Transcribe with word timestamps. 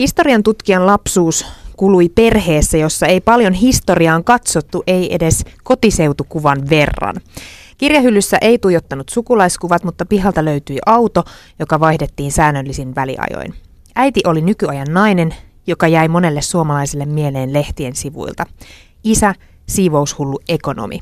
Historian 0.00 0.42
tutkijan 0.42 0.86
lapsuus 0.86 1.46
kului 1.76 2.08
perheessä, 2.08 2.78
jossa 2.78 3.06
ei 3.06 3.20
paljon 3.20 3.52
historiaan 3.52 4.24
katsottu, 4.24 4.82
ei 4.86 5.14
edes 5.14 5.44
kotiseutukuvan 5.64 6.70
verran. 6.70 7.16
Kirjahyllyssä 7.78 8.38
ei 8.40 8.58
tuijottanut 8.58 9.08
sukulaiskuvat, 9.08 9.84
mutta 9.84 10.06
pihalta 10.06 10.44
löytyi 10.44 10.78
auto, 10.86 11.24
joka 11.58 11.80
vaihdettiin 11.80 12.32
säännöllisin 12.32 12.94
väliajoin. 12.94 13.54
Äiti 13.94 14.20
oli 14.26 14.40
nykyajan 14.40 14.86
nainen, 14.90 15.34
joka 15.66 15.88
jäi 15.88 16.08
monelle 16.08 16.42
suomalaiselle 16.42 17.06
mieleen 17.06 17.52
lehtien 17.52 17.96
sivuilta. 17.96 18.46
Isä, 19.04 19.34
siivoushullu 19.68 20.38
ekonomi. 20.48 21.00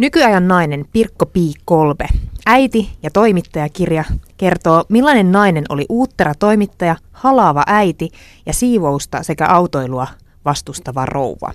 Nykyajan 0.00 0.48
nainen 0.48 0.84
Pirkko 0.92 1.26
Pii 1.26 1.52
Kolbe, 1.64 2.08
äiti 2.46 2.90
ja 3.02 3.10
toimittajakirja, 3.10 4.04
kertoo 4.36 4.84
millainen 4.88 5.32
nainen 5.32 5.64
oli 5.68 5.86
uuttera 5.88 6.34
toimittaja, 6.34 6.96
halaava 7.12 7.62
äiti 7.66 8.10
ja 8.46 8.52
siivousta 8.52 9.22
sekä 9.22 9.46
autoilua 9.46 10.06
vastustava 10.44 11.06
rouva. 11.06 11.52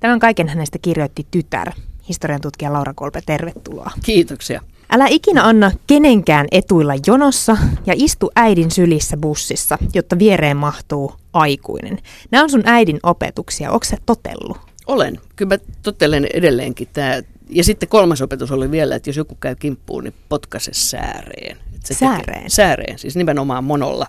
Tämän 0.00 0.18
kaiken 0.18 0.48
hänestä 0.48 0.78
kirjoitti 0.82 1.26
tytär, 1.30 1.72
historian 2.08 2.40
tutkija 2.40 2.72
Laura 2.72 2.94
Kolbe, 2.94 3.20
tervetuloa. 3.26 3.90
Kiitoksia. 4.04 4.60
Älä 4.90 5.06
ikinä 5.10 5.44
anna 5.44 5.70
kenenkään 5.86 6.46
etuilla 6.52 6.94
jonossa 7.06 7.56
ja 7.86 7.94
istu 7.96 8.30
äidin 8.36 8.70
sylissä 8.70 9.16
bussissa, 9.16 9.78
jotta 9.94 10.18
viereen 10.18 10.56
mahtuu 10.56 11.14
aikuinen. 11.32 11.98
Nämä 12.30 12.44
on 12.44 12.50
sun 12.50 12.62
äidin 12.64 13.00
opetuksia. 13.02 13.70
Onko 13.70 13.84
se 13.84 13.96
totellut? 14.06 14.58
Olen. 14.86 15.20
Kyllä 15.36 15.54
mä 15.54 15.58
totelen 15.82 16.26
edelleenkin. 16.34 16.88
Tää. 16.92 17.22
Ja 17.48 17.64
sitten 17.64 17.88
kolmas 17.88 18.22
opetus 18.22 18.50
oli 18.50 18.70
vielä, 18.70 18.94
että 18.94 19.10
jos 19.10 19.16
joku 19.16 19.34
käy 19.34 19.54
kimppuun, 19.54 20.04
niin 20.04 20.14
potkase 20.28 20.70
sääreen. 20.74 21.56
Että 21.74 21.86
se 21.88 21.94
sääreen? 21.94 22.24
Tekee, 22.24 22.48
sääreen, 22.48 22.98
siis 22.98 23.16
nimenomaan 23.16 23.64
monolla. 23.64 24.06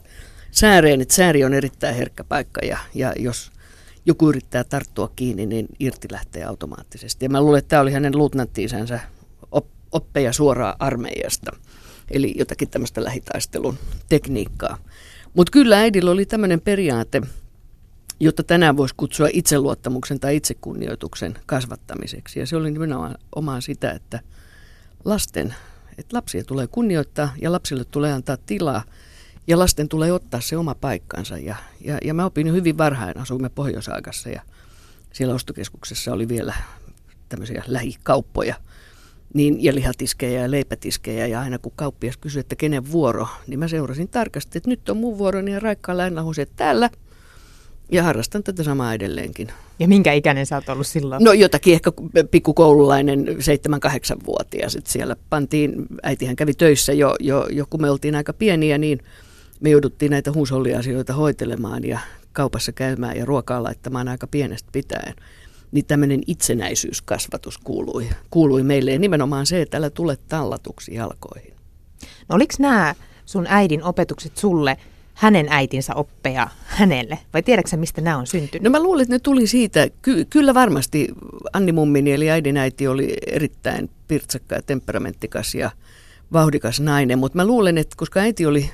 Sääreen, 0.51 1.01
että 1.01 1.13
sääri 1.13 1.43
on 1.43 1.53
erittäin 1.53 1.95
herkkä 1.95 2.23
paikka 2.23 2.65
ja, 2.65 2.77
ja 2.93 3.13
jos 3.19 3.51
joku 4.05 4.29
yrittää 4.29 4.63
tarttua 4.63 5.11
kiinni, 5.15 5.45
niin 5.45 5.67
irti 5.79 6.07
lähtee 6.11 6.43
automaattisesti. 6.43 7.25
Ja 7.25 7.29
mä 7.29 7.41
luulen, 7.41 7.59
että 7.59 7.69
tämä 7.69 7.81
oli 7.81 7.91
hänen 7.91 8.17
luutnanttiisänsä 8.17 8.99
op, 9.51 9.65
oppeja 9.91 10.33
suoraan 10.33 10.75
armeijasta. 10.79 11.51
Eli 12.11 12.33
jotakin 12.37 12.69
tämmöistä 12.69 13.03
lähitaistelun 13.03 13.77
tekniikkaa. 14.09 14.77
Mutta 15.33 15.51
kyllä 15.51 15.79
äidillä 15.79 16.11
oli 16.11 16.25
tämmöinen 16.25 16.61
periaate, 16.61 17.21
jota 18.19 18.43
tänään 18.43 18.77
voisi 18.77 18.95
kutsua 18.97 19.27
itseluottamuksen 19.33 20.19
tai 20.19 20.35
itsekunnioituksen 20.35 21.37
kasvattamiseksi. 21.45 22.39
Ja 22.39 22.47
se 22.47 22.55
oli 22.55 22.71
nimenomaan 22.71 23.17
omaa 23.35 23.61
sitä, 23.61 23.91
että 23.91 24.19
lasten, 25.05 25.55
että 25.97 26.15
lapsia 26.15 26.43
tulee 26.43 26.67
kunnioittaa 26.67 27.33
ja 27.41 27.51
lapsille 27.51 27.85
tulee 27.85 28.13
antaa 28.13 28.37
tilaa 28.45 28.83
ja 29.47 29.59
lasten 29.59 29.89
tulee 29.89 30.11
ottaa 30.11 30.41
se 30.41 30.57
oma 30.57 30.75
paikkansa. 30.75 31.37
Ja, 31.37 31.55
ja, 31.81 31.97
ja 32.03 32.13
mä 32.13 32.25
opin 32.25 32.53
hyvin 32.53 32.77
varhain, 32.77 33.17
asuimme 33.17 33.49
Pohjois-Aagassa 33.49 34.29
ja 34.29 34.41
siellä 35.13 35.33
ostokeskuksessa 35.33 36.13
oli 36.13 36.27
vielä 36.27 36.53
tämmöisiä 37.29 37.63
lähikauppoja 37.67 38.55
niin, 39.33 39.63
ja 39.63 39.75
lihatiskejä 39.75 40.41
ja 40.41 40.51
leipätiskejä. 40.51 41.27
Ja 41.27 41.39
aina 41.41 41.59
kun 41.59 41.71
kauppias 41.75 42.17
kysyi, 42.17 42.39
että 42.39 42.55
kenen 42.55 42.91
vuoro, 42.91 43.27
niin 43.47 43.59
mä 43.59 43.67
seurasin 43.67 44.09
tarkasti, 44.09 44.57
että 44.57 44.69
nyt 44.69 44.89
on 44.89 44.97
mun 44.97 45.17
vuoroni 45.17 45.51
ja 45.51 45.59
raikkaalla 45.59 46.03
aina 46.03 46.23
että 46.41 46.55
täällä. 46.55 46.89
Ja 47.91 48.03
harrastan 48.03 48.43
tätä 48.43 48.63
samaa 48.63 48.93
edelleenkin. 48.93 49.47
Ja 49.79 49.87
minkä 49.87 50.13
ikäinen 50.13 50.45
sä 50.45 50.55
oot 50.55 50.69
ollut 50.69 50.87
silloin? 50.87 51.23
No 51.23 51.33
jotakin 51.33 51.73
ehkä 51.73 51.91
pikkukoululainen, 52.31 53.27
7-8-vuotias. 53.27 54.77
Siellä 54.83 55.15
pantiin, 55.29 55.75
äitihän 56.03 56.35
kävi 56.35 56.53
töissä 56.53 56.93
jo, 56.93 57.15
jo, 57.19 57.47
jo 57.51 57.65
kun 57.69 57.81
me 57.81 57.89
oltiin 57.89 58.15
aika 58.15 58.33
pieniä, 58.33 58.77
niin 58.77 58.99
me 59.59 59.69
jouduttiin 59.69 60.09
näitä 60.09 60.31
huusholliasioita 60.31 61.13
hoitelemaan 61.13 61.83
ja 61.83 61.99
kaupassa 62.33 62.71
käymään 62.71 63.17
ja 63.17 63.25
ruokaa 63.25 63.63
laittamaan 63.63 64.07
aika 64.07 64.27
pienestä 64.27 64.69
pitäen. 64.71 65.13
Niin 65.71 65.85
tämmöinen 65.85 66.21
itsenäisyyskasvatus 66.27 67.57
kuului, 67.57 68.09
kuului 68.29 68.63
meille 68.63 68.91
ja 68.91 68.99
nimenomaan 68.99 69.45
se, 69.45 69.61
että 69.61 69.77
älä 69.77 69.89
tule 69.89 70.17
tallatuksi 70.27 70.93
jalkoihin. 70.95 71.53
No 72.29 72.35
oliko 72.35 72.53
nämä 72.59 72.95
sun 73.25 73.45
äidin 73.49 73.83
opetukset 73.83 74.37
sulle 74.37 74.77
hänen 75.13 75.47
äitinsä 75.49 75.95
oppeja 75.95 76.47
hänelle? 76.65 77.19
Vai 77.33 77.43
tiedätkö 77.43 77.77
mistä 77.77 78.01
nämä 78.01 78.17
on 78.17 78.27
syntynyt? 78.27 78.63
No 78.63 78.69
mä 78.69 78.83
luulen, 78.83 79.03
että 79.03 79.15
ne 79.15 79.19
tuli 79.19 79.47
siitä. 79.47 79.87
Ky- 80.01 80.25
kyllä 80.25 80.53
varmasti 80.53 81.07
Anni 81.53 81.71
Mummini 81.71 82.11
eli 82.11 82.29
äidin 82.29 82.57
äiti 82.57 82.87
oli 82.87 83.13
erittäin 83.27 83.89
pirtsakka 84.07 84.55
ja 84.55 84.61
temperamenttikas 84.61 85.55
ja 85.55 85.71
vauhdikas 86.33 86.79
nainen. 86.79 87.19
Mutta 87.19 87.37
mä 87.37 87.45
luulen, 87.45 87.77
että 87.77 87.95
koska 87.97 88.19
äiti 88.19 88.45
oli 88.45 88.71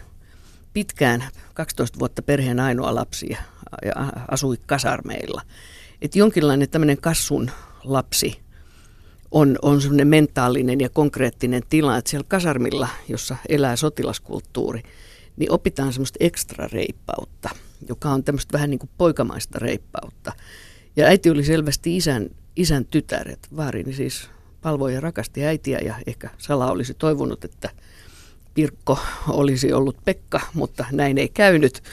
pitkään 0.73 1.23
12 1.53 1.99
vuotta 1.99 2.21
perheen 2.21 2.59
ainoa 2.59 2.95
lapsi 2.95 3.29
ja 3.29 3.39
asui 4.27 4.57
kasarmeilla. 4.65 5.41
Että 6.01 6.19
jonkinlainen 6.19 6.69
tämmöinen 6.69 7.01
kassun 7.01 7.51
lapsi 7.83 8.39
on, 9.31 9.55
on 9.61 9.81
semmoinen 9.81 10.07
mentaalinen 10.07 10.79
ja 10.79 10.89
konkreettinen 10.89 11.63
tila, 11.69 11.97
että 11.97 12.09
siellä 12.09 12.25
kasarmilla, 12.27 12.87
jossa 13.07 13.35
elää 13.49 13.75
sotilaskulttuuri, 13.75 14.83
niin 15.39 15.51
opitaan 15.51 15.93
semmoista 15.93 16.17
ekstra 16.19 16.69
reippautta, 16.71 17.49
joka 17.89 18.09
on 18.09 18.23
tämmöistä 18.23 18.53
vähän 18.53 18.69
niin 18.69 18.79
kuin 18.79 18.89
poikamaista 18.97 19.59
reippautta. 19.59 20.31
Ja 20.95 21.05
äiti 21.05 21.29
oli 21.29 21.43
selvästi 21.43 21.97
isän, 21.97 22.29
isän 22.55 22.85
tytär, 22.85 23.31
että 23.31 23.47
vaarini 23.55 23.93
siis 23.93 24.29
palvoi 24.61 24.93
ja 24.93 25.01
rakasti 25.01 25.45
äitiä 25.45 25.79
ja 25.79 25.95
ehkä 26.07 26.29
Sala 26.37 26.71
olisi 26.71 26.93
toivonut, 26.93 27.45
että 27.45 27.69
Pirkko 28.53 28.99
olisi 29.27 29.73
ollut 29.73 29.97
Pekka, 30.05 30.41
mutta 30.53 30.85
näin 30.91 31.17
ei 31.17 31.29
käynyt. 31.29 31.83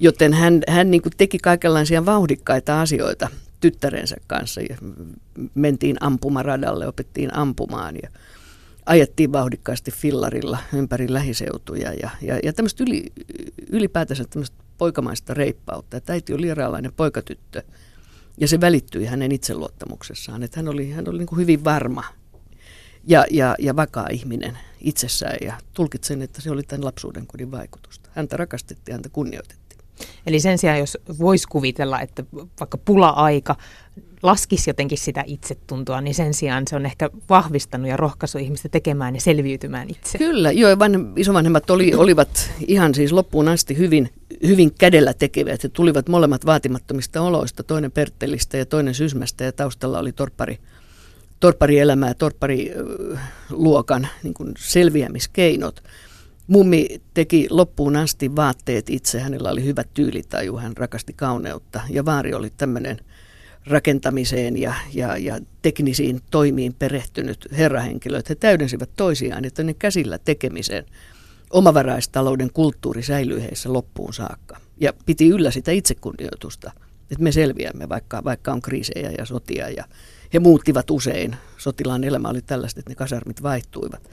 Joten 0.00 0.32
hän, 0.32 0.62
hän 0.68 0.90
niin 0.90 1.02
teki 1.16 1.38
kaikenlaisia 1.38 2.06
vauhdikkaita 2.06 2.80
asioita 2.80 3.28
tyttärensä 3.60 4.16
kanssa. 4.26 4.60
Ja 4.60 4.76
mentiin 5.54 5.96
ampumaradalle, 6.00 6.86
opettiin 6.86 7.34
ampumaan 7.34 7.94
ja 8.02 8.10
ajettiin 8.86 9.32
vauhdikkaasti 9.32 9.90
fillarilla 9.90 10.58
ympäri 10.74 11.12
lähiseutuja. 11.12 11.92
Ja, 11.92 12.10
ja, 12.22 12.38
ja 12.42 12.52
tämmöistä 12.52 12.84
yli, 12.84 13.12
ylipäätänsä 13.70 14.24
tämmöistä 14.30 14.56
poikamaista 14.78 15.34
reippautta. 15.34 15.96
Että 15.96 16.12
äiti 16.12 16.34
oli 16.34 16.48
eräänlainen 16.48 16.92
poikatyttö 16.92 17.62
ja 18.38 18.48
se 18.48 18.60
välittyi 18.60 19.04
hänen 19.04 19.32
itseluottamuksessaan. 19.32 20.42
Että 20.42 20.58
hän 20.60 20.68
oli, 20.68 20.90
hän 20.90 21.08
oli 21.08 21.18
niin 21.18 21.36
hyvin 21.36 21.64
varma 21.64 22.04
ja, 23.06 23.24
ja, 23.30 23.54
ja 23.58 23.76
vakaa 23.76 24.08
ihminen 24.10 24.58
itsessään 24.80 25.36
ja 25.40 25.54
tulkitsen, 25.74 26.22
että 26.22 26.40
se 26.40 26.50
oli 26.50 26.62
tämän 26.62 26.84
lapsuuden 26.84 27.26
kodin 27.26 27.50
vaikutusta. 27.50 28.10
Häntä 28.14 28.36
rakastettiin, 28.36 28.92
häntä 28.92 29.08
kunnioitettiin. 29.08 29.65
Eli 30.26 30.40
sen 30.40 30.58
sijaan, 30.58 30.78
jos 30.78 30.98
voisi 31.18 31.48
kuvitella, 31.48 32.00
että 32.00 32.24
vaikka 32.60 32.78
pula-aika 32.78 33.56
laskisi 34.22 34.70
jotenkin 34.70 34.98
sitä 34.98 35.24
itsetuntoa, 35.26 36.00
niin 36.00 36.14
sen 36.14 36.34
sijaan 36.34 36.64
se 36.70 36.76
on 36.76 36.86
ehkä 36.86 37.10
vahvistanut 37.28 37.88
ja 37.88 37.96
rohkaissut 37.96 38.40
ihmistä 38.40 38.68
tekemään 38.68 39.14
ja 39.14 39.20
selviytymään 39.20 39.90
itse. 39.90 40.18
Kyllä, 40.18 40.52
joo, 40.52 40.78
vanhem, 40.78 41.12
isovanhemmat 41.16 41.70
oli, 41.70 41.94
olivat 41.94 42.50
ihan 42.66 42.94
siis 42.94 43.12
loppuun 43.12 43.48
asti 43.48 43.78
hyvin, 43.78 44.10
hyvin 44.46 44.74
kädellä 44.78 45.14
tekevät. 45.14 45.62
He 45.62 45.68
tulivat 45.68 46.08
molemmat 46.08 46.46
vaatimattomista 46.46 47.20
oloista, 47.20 47.62
toinen 47.62 47.92
Perttelistä 47.92 48.56
ja 48.56 48.66
toinen 48.66 48.94
Sysmästä 48.94 49.44
ja 49.44 49.52
taustalla 49.52 49.98
oli 49.98 50.12
torppari 50.12 50.58
torpparielämää, 51.40 52.14
torppariluokan 52.14 54.08
niin 54.22 54.34
selviämiskeinot. 54.58 55.82
Mummi 56.46 56.86
teki 57.14 57.46
loppuun 57.50 57.96
asti 57.96 58.36
vaatteet 58.36 58.90
itse, 58.90 59.20
hänellä 59.20 59.50
oli 59.50 59.64
hyvä 59.64 59.84
tyylitaju, 59.94 60.56
hän 60.56 60.76
rakasti 60.76 61.12
kauneutta 61.12 61.80
ja 61.90 62.04
vaari 62.04 62.34
oli 62.34 62.52
tämmöinen 62.56 62.98
rakentamiseen 63.66 64.56
ja, 64.56 64.74
ja, 64.94 65.16
ja 65.16 65.38
teknisiin 65.62 66.20
toimiin 66.30 66.74
perehtynyt 66.74 67.48
herrahenkilö, 67.52 68.18
että 68.18 68.30
he 68.30 68.34
täydensivät 68.34 68.90
toisiaan, 68.96 69.44
että 69.44 69.62
ne 69.62 69.74
käsillä 69.74 70.18
tekemisen 70.18 70.84
omavaraistalouden 71.50 72.50
kulttuuri 72.52 73.02
säilyi 73.02 73.42
heissä 73.42 73.72
loppuun 73.72 74.14
saakka. 74.14 74.56
Ja 74.80 74.92
piti 75.06 75.28
yllä 75.28 75.50
sitä 75.50 75.72
itsekunnioitusta, 75.72 76.72
että 77.10 77.22
me 77.22 77.32
selviämme, 77.32 77.88
vaikka, 77.88 78.24
vaikka 78.24 78.52
on 78.52 78.62
kriisejä 78.62 79.10
ja 79.18 79.24
sotia 79.24 79.68
ja 79.68 79.84
he 80.34 80.38
muuttivat 80.38 80.90
usein. 80.90 81.36
Sotilaan 81.58 82.04
elämä 82.04 82.28
oli 82.28 82.42
tällaista, 82.42 82.80
että 82.80 82.90
ne 82.90 82.94
kasarmit 82.94 83.42
vaihtuivat. 83.42 84.10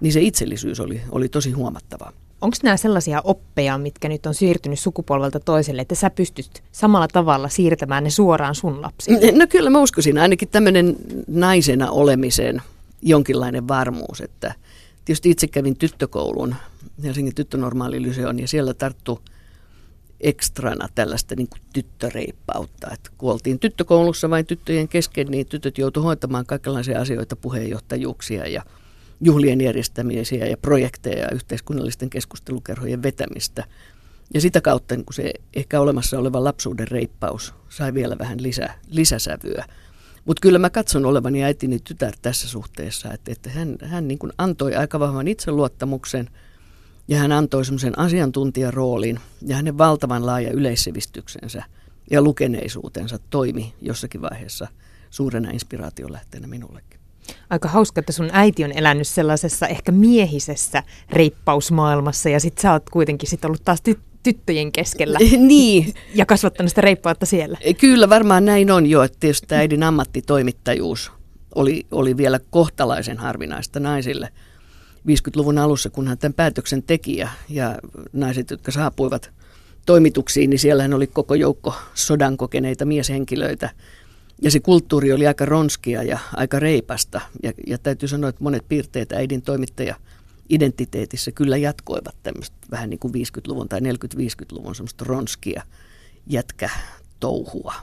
Niin 0.00 0.12
se 0.12 0.20
itsellisyys 0.20 0.80
oli, 0.80 1.00
oli 1.10 1.28
tosi 1.28 1.50
huomattavaa. 1.50 2.12
Onko 2.40 2.56
nämä 2.62 2.76
sellaisia 2.76 3.20
oppeja, 3.24 3.78
mitkä 3.78 4.08
nyt 4.08 4.26
on 4.26 4.34
siirtynyt 4.34 4.78
sukupolvelta 4.78 5.40
toiselle, 5.40 5.82
että 5.82 5.94
sä 5.94 6.10
pystyt 6.10 6.62
samalla 6.72 7.08
tavalla 7.08 7.48
siirtämään 7.48 8.04
ne 8.04 8.10
suoraan 8.10 8.54
sun 8.54 8.82
lapsille? 8.82 9.32
No 9.32 9.46
kyllä 9.46 9.70
mä 9.70 9.80
uskoisin, 9.80 10.18
ainakin 10.18 10.48
tämmöinen 10.48 10.96
naisena 11.28 11.90
olemisen 11.90 12.62
jonkinlainen 13.02 13.68
varmuus, 13.68 14.20
että 14.20 14.54
tietysti 15.04 15.30
itse 15.30 15.46
kävin 15.46 15.76
tyttökoulun, 15.76 16.54
Helsingin 17.04 17.34
tyttönormaalilyseon, 17.34 18.38
ja 18.38 18.48
siellä 18.48 18.74
tarttu 18.74 19.20
ekstrana 20.20 20.88
tällaista 20.94 21.34
niin 21.36 21.48
kuin 21.48 21.60
tyttöreippautta. 21.72 22.90
Että 22.92 23.10
kun 23.18 23.32
oltiin 23.32 23.58
tyttökoulussa 23.58 24.30
vain 24.30 24.46
tyttöjen 24.46 24.88
kesken, 24.88 25.26
niin 25.26 25.46
tytöt 25.46 25.78
joutuivat 25.78 26.06
hoitamaan 26.06 26.46
kaikenlaisia 26.46 27.00
asioita, 27.00 27.36
puheenjohtajuuksia 27.36 28.48
ja 28.48 28.62
juhlien 29.20 29.60
järjestämisiä 29.60 30.46
ja 30.46 30.56
projekteja 30.56 31.18
ja 31.18 31.30
yhteiskunnallisten 31.30 32.10
keskustelukerhojen 32.10 33.02
vetämistä. 33.02 33.64
Ja 34.34 34.40
sitä 34.40 34.60
kautta 34.60 34.96
niin 34.96 35.04
kun 35.04 35.14
se 35.14 35.32
ehkä 35.54 35.80
olemassa 35.80 36.18
oleva 36.18 36.44
lapsuuden 36.44 36.88
reippaus 36.88 37.54
sai 37.68 37.94
vielä 37.94 38.18
vähän 38.18 38.42
lisä, 38.42 38.68
lisäsävyä. 38.90 39.64
Mutta 40.24 40.40
kyllä 40.40 40.58
mä 40.58 40.70
katson 40.70 41.06
olevani 41.06 41.44
äitini 41.44 41.78
tytär 41.78 42.14
tässä 42.22 42.48
suhteessa, 42.48 43.12
että, 43.12 43.32
että 43.32 43.50
hän, 43.50 43.76
hän 43.82 44.08
niin 44.08 44.18
antoi 44.38 44.74
aika 44.74 45.00
vahvan 45.00 45.28
itseluottamuksen 45.28 46.30
ja 47.08 47.18
hän 47.18 47.32
antoi 47.32 47.64
semmoisen 47.64 47.98
asiantuntijaroolin 47.98 49.20
ja 49.42 49.56
hänen 49.56 49.78
valtavan 49.78 50.26
laaja 50.26 50.52
yleissivistyksensä 50.52 51.62
ja 52.10 52.22
lukeneisuutensa 52.22 53.18
toimi 53.30 53.74
jossakin 53.80 54.22
vaiheessa 54.22 54.68
suurena 55.10 55.50
inspiraatiolähteenä 55.50 56.46
minullekin. 56.46 57.03
Aika 57.50 57.68
hauska, 57.68 58.00
että 58.00 58.12
sun 58.12 58.30
äiti 58.32 58.64
on 58.64 58.72
elänyt 58.72 59.08
sellaisessa 59.08 59.66
ehkä 59.66 59.92
miehisessä 59.92 60.82
reippausmaailmassa 61.10 62.28
ja 62.28 62.40
sit 62.40 62.58
sä 62.58 62.72
oot 62.72 62.90
kuitenkin 62.90 63.28
sit 63.28 63.44
ollut 63.44 63.64
taas 63.64 63.82
ty- 63.88 64.00
tyttöjen 64.22 64.72
keskellä. 64.72 65.18
niin. 65.38 65.94
Ja 66.14 66.26
kasvattanut 66.26 66.70
sitä 66.70 66.80
reippautta 66.80 67.26
siellä. 67.26 67.58
Kyllä 67.80 68.08
varmaan 68.08 68.44
näin 68.44 68.70
on 68.70 68.86
jo, 68.86 69.02
että 69.02 69.16
tietysti 69.20 69.54
äidin 69.54 69.82
ammattitoimittajuus 69.82 71.12
oli, 71.54 71.86
oli 71.90 72.16
vielä 72.16 72.40
kohtalaisen 72.50 73.18
harvinaista 73.18 73.80
naisille. 73.80 74.28
50-luvun 75.08 75.58
alussa, 75.58 75.90
kun 75.90 76.08
hän 76.08 76.18
tämän 76.18 76.34
päätöksen 76.34 76.82
teki 76.82 77.16
ja, 77.16 77.28
ja 77.48 77.78
naiset, 78.12 78.50
jotka 78.50 78.72
saapuivat 78.72 79.30
toimituksiin, 79.86 80.50
niin 80.50 80.58
siellähän 80.58 80.94
oli 80.94 81.06
koko 81.06 81.34
joukko 81.34 81.74
sodan 81.94 82.36
kokeneita 82.36 82.84
mieshenkilöitä. 82.84 83.70
Ja 84.42 84.50
se 84.50 84.60
kulttuuri 84.60 85.12
oli 85.12 85.26
aika 85.26 85.44
ronskia 85.44 86.02
ja 86.02 86.18
aika 86.36 86.58
reipasta. 86.58 87.20
Ja, 87.42 87.52
ja 87.66 87.78
täytyy 87.78 88.08
sanoa, 88.08 88.30
että 88.30 88.44
monet 88.44 88.68
piirteet 88.68 89.12
äidin 89.12 89.42
toimittaja 89.42 89.94
identiteetissä 90.48 91.32
kyllä 91.32 91.56
jatkoivat 91.56 92.16
tämmöistä 92.22 92.56
vähän 92.70 92.90
niin 92.90 92.98
kuin 92.98 93.14
50-luvun 93.14 93.68
tai 93.68 93.80
40-50-luvun 93.80 94.74
semmoista 94.74 95.04
ronskia 95.04 95.62
jätkä 96.26 96.70
touhua. 97.20 97.74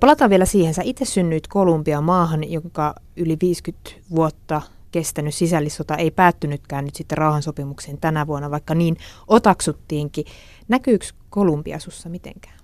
Palataan 0.00 0.30
vielä 0.30 0.44
siihen. 0.44 0.74
Sä 0.74 0.82
itse 0.84 1.04
synnyit 1.04 1.46
Kolumbia 1.46 2.00
maahan, 2.00 2.50
jonka 2.50 2.94
yli 3.16 3.36
50 3.42 3.90
vuotta 4.10 4.62
kestänyt 4.90 5.34
sisällissota 5.34 5.96
ei 5.96 6.10
päättynytkään 6.10 6.84
nyt 6.84 6.94
sitten 6.94 7.18
rauhansopimukseen 7.18 7.98
tänä 7.98 8.26
vuonna, 8.26 8.50
vaikka 8.50 8.74
niin 8.74 8.96
otaksuttiinkin. 9.26 10.24
Näkyykö 10.68 11.06
Kolumbia 11.30 11.78
sussa 11.78 12.08
mitenkään? 12.08 12.58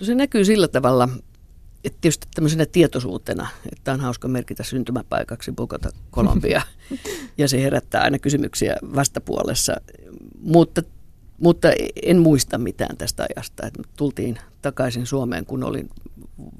No 0.00 0.06
se 0.06 0.14
näkyy 0.14 0.44
sillä 0.44 0.68
tavalla, 0.68 1.08
että 1.84 1.98
tietysti 2.00 2.26
tämmöisenä 2.34 2.66
tietoisuutena, 2.66 3.48
että 3.72 3.92
on 3.92 4.00
hauska 4.00 4.28
merkitä 4.28 4.62
syntymäpaikaksi 4.62 5.52
Bogota, 5.52 5.88
Kolumbia, 6.10 6.62
ja 7.38 7.48
se 7.48 7.62
herättää 7.62 8.02
aina 8.02 8.18
kysymyksiä 8.18 8.76
vastapuolessa. 8.94 9.76
Mutta, 10.40 10.82
mutta 11.38 11.68
en 12.02 12.18
muista 12.18 12.58
mitään 12.58 12.96
tästä 12.96 13.26
ajasta. 13.36 13.66
Että 13.66 13.82
tultiin 13.96 14.38
takaisin 14.62 15.06
Suomeen, 15.06 15.46
kun 15.46 15.64
olin 15.64 15.90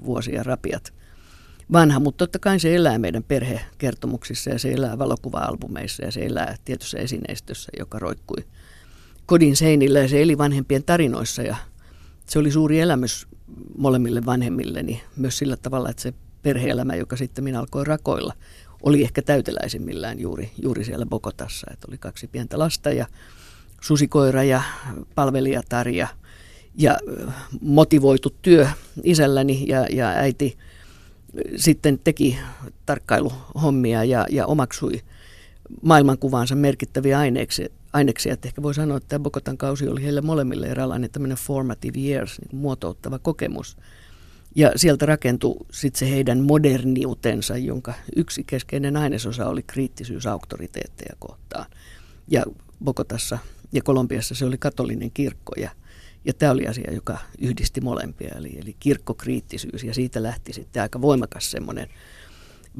vuosia 0.04 0.42
rapiat 0.42 0.92
vanha, 1.72 2.00
mutta 2.00 2.18
totta 2.18 2.38
kai 2.38 2.60
se 2.60 2.74
elää 2.74 2.98
meidän 2.98 3.22
perhekertomuksissa 3.22 4.50
ja 4.50 4.58
se 4.58 4.72
elää 4.72 4.98
valokuva-albumeissa 4.98 6.04
ja 6.04 6.10
se 6.10 6.26
elää 6.26 6.56
tietyssä 6.64 6.98
esineistössä, 6.98 7.72
joka 7.78 7.98
roikkui 7.98 8.44
kodin 9.26 9.56
seinillä 9.56 9.98
ja 9.98 10.08
se 10.08 10.22
eli 10.22 10.38
vanhempien 10.38 10.84
tarinoissa 10.84 11.42
ja 11.42 11.56
se 12.26 12.38
oli 12.38 12.50
suuri 12.50 12.80
elämys 12.80 13.26
molemmille 13.78 14.26
vanhemmilleni 14.26 15.02
myös 15.16 15.38
sillä 15.38 15.56
tavalla, 15.56 15.90
että 15.90 16.02
se 16.02 16.14
perheelämä, 16.42 16.94
joka 16.94 17.16
sitten 17.16 17.44
minä 17.44 17.60
alkoi 17.60 17.84
rakoilla, 17.84 18.34
oli 18.82 19.02
ehkä 19.02 19.22
täyteläisimmillään 19.22 20.20
juuri, 20.20 20.50
juuri 20.62 20.84
siellä 20.84 21.06
Bogotassa. 21.06 21.66
Että 21.72 21.86
oli 21.90 21.98
kaksi 21.98 22.26
pientä 22.26 22.58
lasta 22.58 22.90
ja 22.90 23.06
susikoira 23.80 24.42
ja 24.42 24.62
palvelijatar 25.14 25.88
ja, 25.88 26.08
ja 26.74 26.98
motivoitu 27.60 28.36
työ 28.42 28.68
isälläni 29.02 29.64
ja, 29.68 29.86
ja 29.90 30.08
äiti 30.08 30.58
sitten 31.56 31.98
teki 32.04 32.38
tarkkailuhommia 32.86 34.04
ja, 34.04 34.26
ja 34.30 34.46
omaksui 34.46 35.00
maailmankuvaansa 35.82 36.54
merkittäviä 36.54 37.18
aineeksi, 37.18 37.72
aineksia. 37.94 38.32
Että 38.32 38.48
ehkä 38.48 38.62
voi 38.62 38.74
sanoa, 38.74 38.96
että 38.96 39.08
tämä 39.08 39.22
Bogotan 39.22 39.58
kausi 39.58 39.88
oli 39.88 40.02
heille 40.02 40.20
molemmille 40.20 40.66
eräänlainen 40.66 41.10
tämmöinen 41.10 41.38
formative 41.38 41.98
years, 41.98 42.40
niin 42.40 42.60
muotouttava 42.60 43.18
kokemus. 43.18 43.76
Ja 44.54 44.72
sieltä 44.76 45.06
rakentui 45.06 45.56
sitten 45.72 45.98
se 45.98 46.10
heidän 46.10 46.40
moderniutensa, 46.40 47.56
jonka 47.56 47.94
yksi 48.16 48.44
keskeinen 48.44 48.96
ainesosa 48.96 49.48
oli 49.48 49.62
kriittisyys 49.62 50.26
auktoriteetteja 50.26 51.16
kohtaan. 51.18 51.66
Ja 52.28 52.44
Bogotassa 52.84 53.38
ja 53.72 53.82
Kolumbiassa 53.82 54.34
se 54.34 54.44
oli 54.44 54.58
katolinen 54.58 55.10
kirkko 55.10 55.52
ja, 55.56 55.70
ja 56.24 56.32
tämä 56.32 56.52
oli 56.52 56.66
asia, 56.66 56.92
joka 56.92 57.18
yhdisti 57.38 57.80
molempia, 57.80 58.34
eli, 58.36 58.58
eli 58.62 58.76
kirkkokriittisyys 58.80 59.84
ja 59.84 59.94
siitä 59.94 60.22
lähti 60.22 60.52
sitten 60.52 60.82
aika 60.82 61.00
voimakas 61.00 61.50
semmoinen 61.50 61.88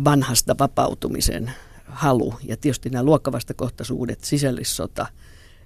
vanhasta 0.04 0.56
vapautumisen 0.58 1.52
halu 1.84 2.34
ja 2.42 2.56
tietysti 2.56 2.90
nämä 2.90 3.02
luokkavastakohtaisuudet, 3.02 4.24
sisällissota, 4.24 5.06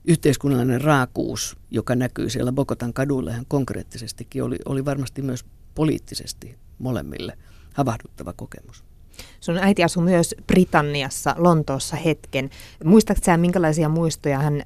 yhteiskunnallinen 0.04 0.80
raakuus, 0.80 1.56
joka 1.70 1.94
näkyy 1.94 2.30
siellä 2.30 2.52
Bogotan 2.52 2.92
kaduilla 2.92 3.30
ihan 3.30 3.44
konkreettisestikin, 3.48 4.42
oli, 4.42 4.56
oli 4.64 4.84
varmasti 4.84 5.22
myös 5.22 5.44
poliittisesti 5.74 6.56
molemmille 6.78 7.38
havahduttava 7.74 8.32
kokemus. 8.32 8.84
Sun 9.40 9.58
äiti 9.58 9.84
asui 9.84 10.04
myös 10.04 10.34
Britanniassa, 10.46 11.34
Lontoossa 11.38 11.96
hetken. 11.96 12.50
Muistatko 12.84 13.24
sä, 13.24 13.36
minkälaisia 13.36 13.88
muistoja 13.88 14.38
hän 14.38 14.62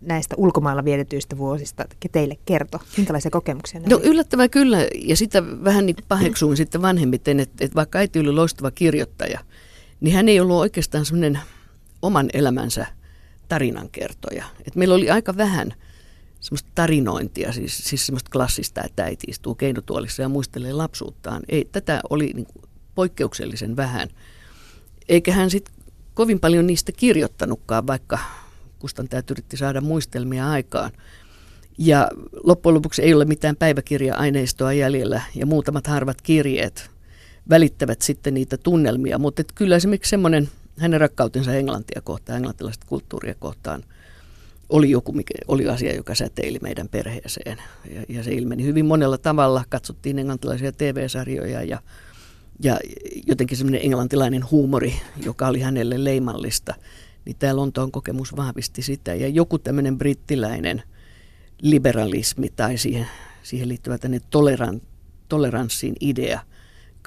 näistä 0.00 0.34
ulkomailla 0.38 0.84
vietetyistä 0.84 1.38
vuosista 1.38 1.84
teille 2.12 2.38
kertoi? 2.44 2.80
Minkälaisia 2.96 3.30
kokemuksia 3.30 3.80
No 3.80 4.00
yllättävän 4.02 4.50
kyllä, 4.50 4.78
ja 4.94 5.16
sitä 5.16 5.42
vähän 5.64 5.86
niin 5.86 5.96
paheksuin 6.08 6.56
sitten 6.56 6.82
vanhemmiten, 6.82 7.40
että, 7.40 7.64
että 7.64 7.74
vaikka 7.74 7.98
äiti 7.98 8.18
oli 8.18 8.32
loistava 8.32 8.70
kirjoittaja– 8.70 9.40
niin 10.00 10.14
hän 10.14 10.28
ei 10.28 10.40
ollut 10.40 10.56
oikeastaan 10.56 11.04
semmoinen 11.04 11.40
oman 12.02 12.30
elämänsä 12.32 12.86
tarinankertoja. 13.48 14.44
Et 14.66 14.76
meillä 14.76 14.94
oli 14.94 15.10
aika 15.10 15.36
vähän 15.36 15.74
semmoista 16.40 16.70
tarinointia, 16.74 17.52
siis, 17.52 17.78
siis 17.78 18.06
semmoista 18.06 18.30
klassista, 18.30 18.82
että 18.84 19.04
äiti 19.04 19.26
istuu 19.30 19.54
keinotuolissa 19.54 20.22
ja 20.22 20.28
muistelee 20.28 20.72
lapsuuttaan. 20.72 21.42
Ei, 21.48 21.68
tätä 21.72 22.00
oli 22.10 22.32
niin 22.34 22.46
kuin 22.46 22.64
poikkeuksellisen 22.94 23.76
vähän. 23.76 24.08
Eikä 25.08 25.32
hän 25.32 25.50
sitten 25.50 25.74
kovin 26.14 26.40
paljon 26.40 26.66
niistä 26.66 26.92
kirjoittanutkaan, 26.92 27.86
vaikka 27.86 28.18
kustantajat 28.78 29.30
yritti 29.30 29.56
saada 29.56 29.80
muistelmia 29.80 30.50
aikaan. 30.50 30.90
Ja 31.78 32.08
loppujen 32.44 32.74
lopuksi 32.74 33.02
ei 33.02 33.14
ole 33.14 33.24
mitään 33.24 33.56
päiväkirja-aineistoa 33.56 34.72
jäljellä 34.72 35.22
ja 35.34 35.46
muutamat 35.46 35.86
harvat 35.86 36.22
kirjeet 36.22 36.90
välittävät 37.50 38.02
sitten 38.02 38.34
niitä 38.34 38.56
tunnelmia. 38.56 39.18
Mutta 39.18 39.42
kyllä 39.54 39.76
esimerkiksi 39.76 40.10
semmoinen 40.10 40.48
hänen 40.78 41.00
rakkautensa 41.00 41.54
englantia 41.54 42.00
kohtaan, 42.04 42.36
englantilaista 42.36 42.86
kulttuuria 42.88 43.34
kohtaan, 43.38 43.84
oli 44.68 44.90
joku, 44.90 45.12
mikä, 45.12 45.34
oli 45.48 45.68
asia, 45.68 45.94
joka 45.94 46.14
säteili 46.14 46.58
meidän 46.62 46.88
perheeseen. 46.88 47.58
Ja, 47.94 48.04
ja 48.08 48.22
se 48.22 48.32
ilmeni 48.32 48.64
hyvin 48.64 48.86
monella 48.86 49.18
tavalla. 49.18 49.64
Katsottiin 49.68 50.18
englantilaisia 50.18 50.72
TV-sarjoja 50.72 51.62
ja, 51.62 51.80
ja 52.62 52.78
jotenkin 53.26 53.58
semmoinen 53.58 53.80
englantilainen 53.84 54.50
huumori, 54.50 54.94
joka 55.24 55.48
oli 55.48 55.60
hänelle 55.60 56.04
leimallista. 56.04 56.74
Niin 57.24 57.36
tämä 57.38 57.56
Lontoon 57.56 57.92
kokemus 57.92 58.36
vahvisti 58.36 58.82
sitä. 58.82 59.14
Ja 59.14 59.28
joku 59.28 59.58
tämmöinen 59.58 59.98
brittiläinen 59.98 60.82
liberalismi 61.62 62.48
tai 62.56 62.78
siihen, 62.78 63.06
siihen 63.42 63.68
liittyvä 63.68 63.98
toleran, 64.30 64.80
toleranssin 65.28 65.94
idea– 66.00 66.40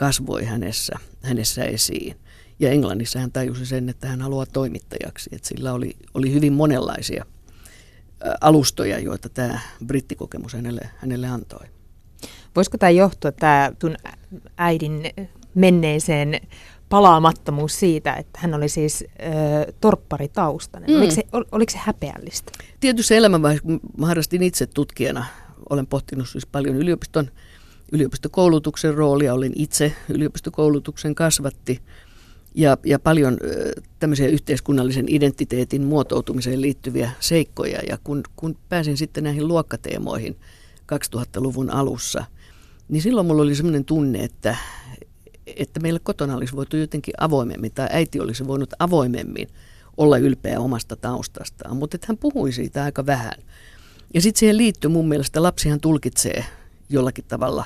kasvoi 0.01 0.46
hänessä, 0.46 0.96
hänessä 1.22 1.63
esiin. 1.63 2.15
Ja 2.60 2.72
Englannissa 2.72 3.20
hän 3.20 3.31
tajusi 3.31 3.65
sen, 3.65 3.89
että 3.89 4.08
hän 4.08 4.22
haluaa 4.22 4.46
toimittajaksi. 4.46 5.29
Että 5.34 5.48
sillä 5.48 5.74
oli, 5.74 5.96
oli 6.13 6.34
hyvin 6.34 6.53
monenlaisia 6.53 7.25
alustoja, 8.41 9.00
joita 9.00 9.29
tämä 9.29 9.60
brittikokemus 9.86 10.53
hänelle, 10.53 10.89
hänelle 10.98 11.27
antoi. 11.27 11.67
Voisiko 12.55 12.77
tämä 12.77 12.89
johtua, 12.89 13.31
tämä 13.31 13.72
tun 13.79 13.96
äidin 14.58 15.03
menneeseen 15.55 16.41
palaamattomuus 16.89 17.79
siitä, 17.79 18.13
että 18.13 18.39
hän 18.41 18.53
oli 18.53 18.70
siis 18.70 19.03
ö, 19.03 19.74
torpparitaustainen? 19.81 20.89
Mm. 20.89 20.98
Oliko, 20.98 21.12
se, 21.12 21.24
ol, 21.31 21.43
oliko 21.51 21.72
se 21.72 21.77
häpeällistä? 21.81 22.51
Tietysti 22.79 23.15
elämänvaiheessa, 23.15 23.67
kun 23.67 23.79
harrastin 24.01 24.43
itse 24.43 24.67
tutkijana, 24.67 25.25
olen 25.70 25.88
pohtinut 25.88 26.29
siis 26.29 26.46
paljon 26.46 26.75
yliopiston 26.75 27.31
yliopistokoulutuksen 27.91 28.93
roolia. 28.93 29.33
Olin 29.33 29.53
itse 29.55 29.93
yliopistokoulutuksen 30.10 31.15
kasvatti 31.15 31.81
ja, 32.55 32.77
ja 32.86 33.00
paljon 33.00 33.38
tämmöisiä 34.00 34.27
yhteiskunnallisen 34.27 35.05
identiteetin 35.07 35.83
muotoutumiseen 35.83 36.62
liittyviä 36.62 37.12
seikkoja. 37.19 37.79
Ja 37.89 37.98
kun, 38.03 38.24
kun 38.36 38.57
pääsin 38.69 38.98
sitten 38.98 39.24
näihin 39.24 39.48
luokkateemoihin 39.48 40.36
2000-luvun 41.15 41.69
alussa, 41.69 42.25
niin 42.89 43.01
silloin 43.01 43.27
mulla 43.27 43.41
oli 43.41 43.55
semmoinen 43.55 43.86
tunne, 43.86 44.24
että, 44.24 44.55
että 45.48 45.79
meillä 45.79 46.00
kotona 46.03 46.36
olisi 46.36 46.55
voitu 46.55 46.77
jotenkin 46.77 47.13
avoimemmin, 47.17 47.71
tai 47.71 47.88
äiti 47.91 48.19
olisi 48.19 48.48
voinut 48.48 48.74
avoimemmin 48.79 49.48
olla 49.98 50.17
ylpeä 50.17 50.60
omasta 50.60 50.95
taustastaan, 50.95 51.77
mutta 51.77 51.98
hän 52.07 52.17
puhui 52.17 52.51
siitä 52.51 52.83
aika 52.83 53.05
vähän. 53.05 53.33
Ja 54.13 54.21
sitten 54.21 54.39
siihen 54.39 54.57
liittyy 54.57 54.89
mun 54.89 55.07
mielestä, 55.07 55.43
lapsihan 55.43 55.79
tulkitsee 55.79 56.45
jollakin 56.91 57.25
tavalla 57.27 57.65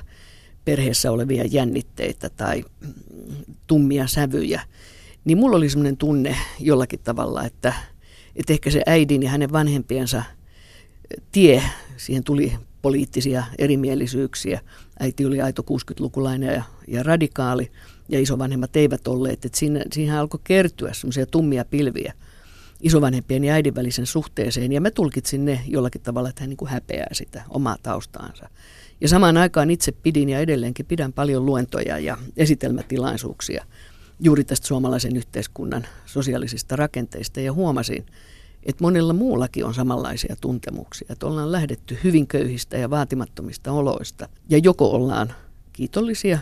perheessä 0.65 1.11
olevia 1.11 1.43
jännitteitä 1.45 2.29
tai 2.29 2.63
tummia 3.67 4.07
sävyjä. 4.07 4.61
Niin 5.25 5.37
mulla 5.37 5.57
oli 5.57 5.69
semmoinen 5.69 5.97
tunne 5.97 6.35
jollakin 6.59 6.99
tavalla, 7.03 7.45
että, 7.45 7.73
että 8.35 8.53
ehkä 8.53 8.69
se 8.69 8.81
äidin 8.85 9.23
ja 9.23 9.29
hänen 9.29 9.51
vanhempiensa 9.51 10.23
tie, 11.31 11.63
siihen 11.97 12.23
tuli 12.23 12.53
poliittisia 12.81 13.43
erimielisyyksiä. 13.57 14.61
Äiti 14.99 15.25
oli 15.25 15.41
aito 15.41 15.61
60-lukulainen 15.61 16.53
ja, 16.53 16.63
ja 16.87 17.03
radikaali 17.03 17.71
ja 18.09 18.19
isovanhemmat 18.19 18.75
eivät 18.75 19.07
olleet. 19.07 19.45
Että 19.45 19.59
siinä, 19.59 19.83
siihen 19.93 20.15
alkoi 20.15 20.39
kertyä 20.43 20.93
semmoisia 20.93 21.25
tummia 21.25 21.65
pilviä 21.65 22.13
isovanhempien 22.81 23.43
ja 23.43 23.53
äidin 23.53 23.75
välisen 23.75 24.05
suhteeseen. 24.05 24.71
Ja 24.71 24.81
mä 24.81 24.91
tulkitsin 24.91 25.45
ne 25.45 25.61
jollakin 25.67 26.01
tavalla, 26.01 26.29
että 26.29 26.41
hän 26.41 26.49
niin 26.49 26.57
kuin 26.57 26.71
häpeää 26.71 27.09
sitä 27.11 27.43
omaa 27.49 27.77
taustaansa. 27.83 28.49
Ja 29.01 29.07
samaan 29.07 29.37
aikaan 29.37 29.71
itse 29.71 29.91
pidin 29.91 30.29
ja 30.29 30.39
edelleenkin 30.39 30.85
pidän 30.85 31.13
paljon 31.13 31.45
luentoja 31.45 31.99
ja 31.99 32.17
esitelmätilaisuuksia 32.37 33.65
juuri 34.19 34.43
tästä 34.43 34.67
suomalaisen 34.67 35.17
yhteiskunnan 35.17 35.87
sosiaalisista 36.05 36.75
rakenteista 36.75 37.39
ja 37.39 37.53
huomasin, 37.53 38.05
että 38.63 38.83
monella 38.83 39.13
muullakin 39.13 39.65
on 39.65 39.73
samanlaisia 39.73 40.35
tuntemuksia, 40.41 41.07
että 41.09 41.25
ollaan 41.25 41.51
lähdetty 41.51 41.97
hyvin 42.03 42.27
köyhistä 42.27 42.77
ja 42.77 42.89
vaatimattomista 42.89 43.71
oloista 43.71 44.29
ja 44.49 44.57
joko 44.57 44.91
ollaan 44.91 45.33
kiitollisia 45.73 46.39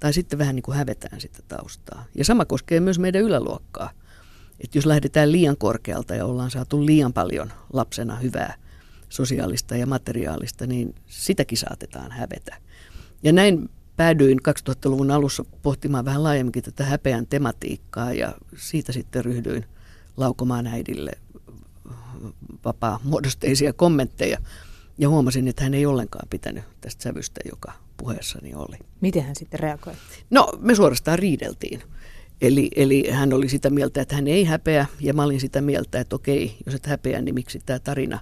tai 0.00 0.12
sitten 0.12 0.38
vähän 0.38 0.54
niin 0.54 0.62
kuin 0.62 0.76
hävetään 0.76 1.20
sitä 1.20 1.38
taustaa. 1.48 2.04
Ja 2.14 2.24
sama 2.24 2.44
koskee 2.44 2.80
myös 2.80 2.98
meidän 2.98 3.22
yläluokkaa. 3.22 3.90
Että 4.60 4.78
jos 4.78 4.86
lähdetään 4.86 5.32
liian 5.32 5.56
korkealta 5.56 6.14
ja 6.14 6.26
ollaan 6.26 6.50
saatu 6.50 6.86
liian 6.86 7.12
paljon 7.12 7.52
lapsena 7.72 8.16
hyvää 8.16 8.54
sosiaalista 9.08 9.76
ja 9.76 9.86
materiaalista, 9.86 10.66
niin 10.66 10.94
sitäkin 11.06 11.58
saatetaan 11.58 12.12
hävetä. 12.12 12.56
Ja 13.22 13.32
näin 13.32 13.68
päädyin 13.96 14.38
2000-luvun 14.48 15.10
alussa 15.10 15.44
pohtimaan 15.62 16.04
vähän 16.04 16.22
laajemminkin 16.22 16.62
tätä 16.62 16.84
häpeän 16.84 17.26
tematiikkaa 17.26 18.12
ja 18.12 18.34
siitä 18.56 18.92
sitten 18.92 19.24
ryhdyin 19.24 19.64
laukomaan 20.16 20.66
äidille 20.66 21.12
vapaa-muodosteisia 22.64 23.72
kommentteja. 23.72 24.38
Ja 24.98 25.08
huomasin, 25.08 25.48
että 25.48 25.64
hän 25.64 25.74
ei 25.74 25.86
ollenkaan 25.86 26.28
pitänyt 26.28 26.64
tästä 26.80 27.02
sävystä, 27.02 27.40
joka 27.50 27.72
puheessani 27.96 28.54
oli. 28.54 28.76
Miten 29.00 29.22
hän 29.22 29.36
sitten 29.36 29.60
reagoi? 29.60 29.94
No, 30.30 30.52
me 30.58 30.74
suorastaan 30.74 31.18
riideltiin. 31.18 31.82
Eli, 32.40 32.70
eli 32.76 33.10
hän 33.10 33.32
oli 33.32 33.48
sitä 33.48 33.70
mieltä, 33.70 34.00
että 34.00 34.14
hän 34.14 34.28
ei 34.28 34.44
häpeä, 34.44 34.86
ja 35.00 35.14
mä 35.14 35.24
olin 35.24 35.40
sitä 35.40 35.60
mieltä, 35.60 36.00
että 36.00 36.16
okei, 36.16 36.56
jos 36.66 36.74
et 36.74 36.86
häpeä, 36.86 37.20
niin 37.20 37.34
miksi 37.34 37.60
tämä 37.66 37.78
tarina, 37.78 38.20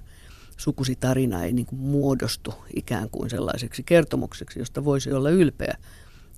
sukusi 0.57 0.97
tarina 0.97 1.45
ei 1.45 1.53
niin 1.53 1.67
kuin 1.67 1.79
muodostu 1.79 2.55
ikään 2.77 3.11
kuin 3.11 3.31
sellaiseksi 3.31 3.83
kertomukseksi, 3.83 4.59
josta 4.59 4.85
voisi 4.85 5.13
olla 5.13 5.31
ylpeä. 5.31 5.79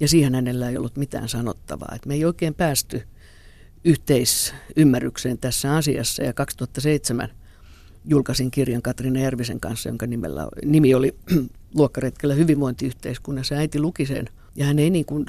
Ja 0.00 0.08
siihen 0.08 0.34
hänellä 0.34 0.68
ei 0.68 0.76
ollut 0.76 0.96
mitään 0.96 1.28
sanottavaa. 1.28 1.92
Et 1.96 2.06
me 2.06 2.14
ei 2.14 2.24
oikein 2.24 2.54
päästy 2.54 3.02
yhteisymmärrykseen 3.84 5.38
tässä 5.38 5.76
asiassa, 5.76 6.22
ja 6.22 6.32
2007 6.32 7.28
julkaisin 8.04 8.50
kirjan 8.50 8.82
Katriina 8.82 9.20
Järvisen 9.20 9.60
kanssa, 9.60 9.88
jonka 9.88 10.06
nimellä, 10.06 10.48
nimi 10.64 10.94
oli 10.94 11.16
Luokkaretkellä 11.74 12.34
hyvinvointiyhteiskunnassa. 12.34 13.54
Äiti 13.54 13.80
luki 13.80 14.06
sen 14.06 14.28
ja 14.56 14.66
hän 14.66 14.78
ei 14.78 14.90
niin 14.90 15.04
kuin, 15.04 15.26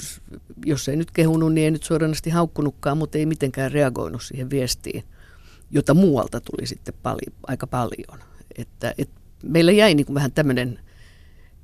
jos 0.66 0.90
ei 0.90 0.96
nyt 0.96 1.12
kehunut, 1.12 1.54
niin 1.54 1.66
ei 1.66 1.72
nyt 1.72 1.84
suoranaisesti 1.84 2.30
haukkunutkaan, 2.30 2.98
mutta 2.98 3.18
ei 3.18 3.26
mitenkään 3.26 3.72
reagoinut 3.72 4.24
siihen 4.24 4.50
viestiin, 4.50 5.04
jota 5.72 5.94
muualta 5.94 6.42
tuli 6.42 6.68
sitten 6.68 6.94
pali, 7.04 7.22
aika 7.48 7.68
paljon. 7.68 8.20
Että, 8.56 8.94
et 8.98 9.10
meillä 9.44 9.72
jäi 9.72 9.96
niin 9.96 10.06
kuin 10.06 10.16
vähän 10.16 10.32
tämmöinen 10.32 10.80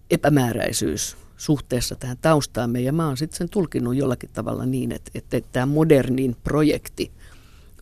epämääräisyys 0.09 1.17
suhteessa 1.37 1.95
tähän 1.95 2.17
taustaamme 2.21 2.81
ja 2.81 2.93
mä 2.93 3.07
oon 3.07 3.17
sitten 3.17 3.37
sen 3.37 3.49
tulkinnut 3.49 3.95
jollakin 3.95 4.29
tavalla 4.33 4.65
niin, 4.65 4.91
että, 4.91 5.11
että, 5.15 5.37
että 5.37 5.49
tämä 5.51 5.65
modernin 5.65 6.35
projekti– 6.43 7.11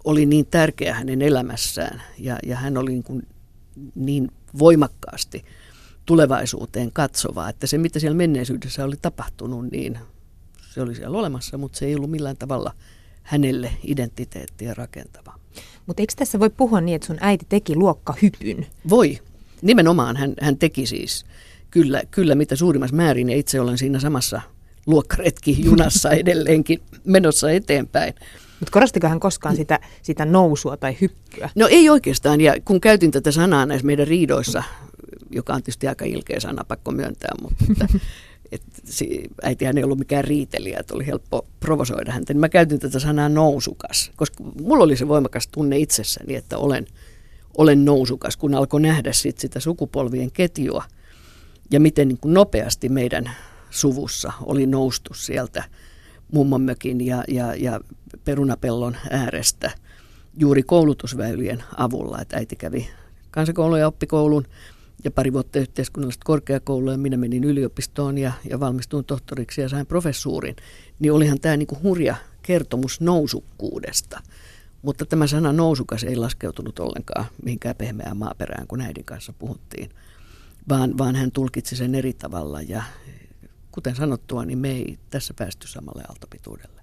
oli 0.03 0.25
niin 0.25 0.45
tärkeä 0.45 0.93
hänen 0.93 1.21
elämässään 1.21 2.01
ja, 2.17 2.37
ja 2.45 2.55
hän 2.55 2.77
oli 2.77 2.91
niin, 2.91 3.03
kuin 3.03 3.27
niin 3.95 4.31
voimakkaasti 4.59 5.45
tulevaisuuteen 6.05 6.91
katsovaa, 6.91 7.49
että 7.49 7.67
se 7.67 7.77
mitä 7.77 7.99
siellä 7.99 8.17
menneisyydessä 8.17 8.83
oli 8.83 8.95
tapahtunut, 9.01 9.71
niin 9.71 9.99
se 10.73 10.81
oli 10.81 10.95
siellä 10.95 11.17
olemassa, 11.17 11.57
mutta 11.57 11.77
se 11.77 11.85
ei 11.85 11.95
ollut 11.95 12.11
millään 12.11 12.37
tavalla 12.37 12.73
hänelle 13.23 13.71
identiteettiä 13.83 14.73
rakentava. 14.73 15.39
Mutta 15.91 16.01
eikö 16.01 16.13
tässä 16.15 16.39
voi 16.39 16.49
puhua 16.49 16.81
niin, 16.81 16.95
että 16.95 17.07
sun 17.07 17.17
äiti 17.19 17.45
teki 17.49 17.75
luokkahypyn? 17.75 18.65
Voi. 18.89 19.19
Nimenomaan 19.61 20.17
hän, 20.17 20.33
hän 20.41 20.57
teki 20.57 20.85
siis 20.85 21.25
kyllä, 21.71 22.01
kyllä 22.11 22.35
mitä 22.35 22.55
suurimmassa 22.55 22.95
määrin 22.95 23.29
ja 23.29 23.35
itse 23.35 23.59
olen 23.59 23.77
siinä 23.77 23.99
samassa 23.99 24.41
luokkaretki 24.87 25.65
junassa 25.65 26.11
edelleenkin 26.21 26.81
menossa 27.05 27.51
eteenpäin. 27.51 28.13
Mutta 28.59 28.71
korostiko 28.71 29.07
hän 29.07 29.19
koskaan 29.19 29.55
sitä, 29.55 29.79
sitä 30.01 30.25
nousua 30.25 30.77
tai 30.77 30.97
hyppyä? 31.01 31.49
No 31.55 31.67
ei 31.67 31.89
oikeastaan, 31.89 32.41
ja 32.41 32.55
kun 32.65 32.81
käytin 32.81 33.11
tätä 33.11 33.31
sanaa 33.31 33.65
näissä 33.65 33.85
meidän 33.85 34.07
riidoissa, 34.07 34.63
joka 35.31 35.53
on 35.53 35.63
tietysti 35.63 35.87
aika 35.87 36.05
ilkeä 36.05 36.39
sana, 36.39 36.63
pakko 36.63 36.91
myöntää, 36.91 37.31
mutta 37.41 37.65
että, 37.71 37.87
et, 38.51 38.61
äitihän 39.43 39.77
ei 39.77 39.83
ollut 39.83 39.99
mikään 39.99 40.23
riitelijä, 40.23 40.79
että 40.79 40.95
oli 40.95 41.05
helppo 41.05 41.47
provosoida 41.59 42.11
häntä, 42.11 42.33
niin 42.33 42.39
mä 42.39 42.49
käytin 42.49 42.79
tätä 42.79 42.99
sanaa 42.99 43.29
nousukas, 43.29 44.11
koska 44.15 44.43
mulla 44.61 44.83
oli 44.83 44.95
se 44.95 45.07
voimakas 45.07 45.47
tunne 45.47 45.77
itsessäni, 45.77 46.35
että 46.35 46.57
olen, 46.57 46.87
olen 47.57 47.85
nousukas, 47.85 48.37
kun 48.37 48.55
alkoi 48.55 48.81
nähdä 48.81 49.13
sit 49.13 49.39
sitä 49.39 49.59
sukupolvien 49.59 50.31
ketjua 50.31 50.83
ja 51.71 51.79
miten 51.79 52.07
niin 52.07 52.17
kuin 52.17 52.33
nopeasti 52.33 52.89
meidän 52.89 53.31
suvussa 53.69 54.33
oli 54.41 54.65
noustu 54.65 55.13
sieltä 55.13 55.63
mummonmökin 56.31 57.05
ja, 57.05 57.23
ja, 57.27 57.55
ja 57.55 57.79
perunapellon 58.25 58.97
äärestä 59.09 59.71
juuri 60.37 60.63
koulutusväylien 60.63 61.63
avulla. 61.77 62.21
Että 62.21 62.37
äiti 62.37 62.55
kävi 62.55 62.89
kansakoulun 63.31 63.79
ja 63.79 63.87
oppikoulun 63.87 64.45
ja 65.03 65.11
pari 65.11 65.33
vuotta 65.33 65.59
yhteiskunnallista 65.59 66.25
korkeakoulua 66.25 66.91
ja 66.91 66.97
minä 66.97 67.17
menin 67.17 67.43
yliopistoon 67.43 68.17
ja, 68.17 68.31
ja 68.49 68.59
valmistuin 68.59 69.05
tohtoriksi 69.05 69.61
ja 69.61 69.69
sain 69.69 69.85
professuurin. 69.85 70.55
Niin 70.99 71.13
olihan 71.13 71.39
tämä 71.39 71.57
niinku 71.57 71.77
hurja 71.83 72.15
kertomus 72.41 73.01
nousukkuudesta. 73.01 74.19
Mutta 74.81 75.05
tämä 75.05 75.27
sana 75.27 75.53
nousukas 75.53 76.03
ei 76.03 76.15
laskeutunut 76.15 76.79
ollenkaan 76.79 77.25
mihinkään 77.43 77.75
pehmeään 77.75 78.17
maaperään, 78.17 78.67
kun 78.67 78.81
äidin 78.81 79.05
kanssa 79.05 79.33
puhuttiin, 79.33 79.89
vaan, 80.69 80.97
vaan 80.97 81.15
hän 81.15 81.31
tulkitsi 81.31 81.75
sen 81.75 81.95
eri 81.95 82.13
tavalla 82.13 82.61
ja 82.61 82.83
kuten 83.71 83.95
sanottua, 83.95 84.45
niin 84.45 84.59
me 84.59 84.71
ei 84.71 84.99
tässä 85.09 85.33
päästy 85.37 85.67
samalle 85.67 86.03
aaltopituudelle. 86.07 86.81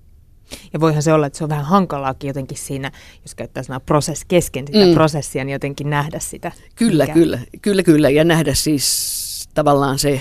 Ja 0.72 0.80
voihan 0.80 1.02
se 1.02 1.12
olla, 1.12 1.26
että 1.26 1.38
se 1.38 1.44
on 1.44 1.50
vähän 1.50 1.64
hankalaakin 1.64 2.28
jotenkin 2.28 2.58
siinä, 2.58 2.92
jos 3.22 3.34
käyttää 3.34 3.62
sanaa 3.62 3.80
prosess 3.80 4.24
kesken 4.28 4.66
sitä 4.66 4.86
mm. 4.86 4.94
prosessia, 4.94 5.44
niin 5.44 5.52
jotenkin 5.52 5.90
nähdä 5.90 6.18
sitä. 6.18 6.52
Kyllä, 6.74 7.04
mikä... 7.04 7.14
kyllä, 7.14 7.38
kyllä, 7.62 7.82
kyllä. 7.82 8.10
Ja 8.10 8.24
nähdä 8.24 8.54
siis 8.54 9.48
tavallaan 9.54 9.98
se 9.98 10.20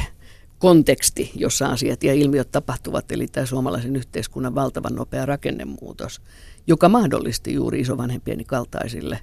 konteksti, 0.60 1.32
jossa 1.36 1.68
asiat 1.68 2.04
ja 2.04 2.14
ilmiöt 2.14 2.52
tapahtuvat, 2.52 3.12
eli 3.12 3.28
tämä 3.28 3.46
suomalaisen 3.46 3.96
yhteiskunnan 3.96 4.56
valtavan 4.56 4.96
nopea 4.96 5.26
rakennemuutos, 5.26 6.22
joka 6.68 6.90
mahdollisti 6.90 7.54
juuri 7.54 7.80
isovanhempieni 7.80 8.44
kaltaisille 8.44 9.20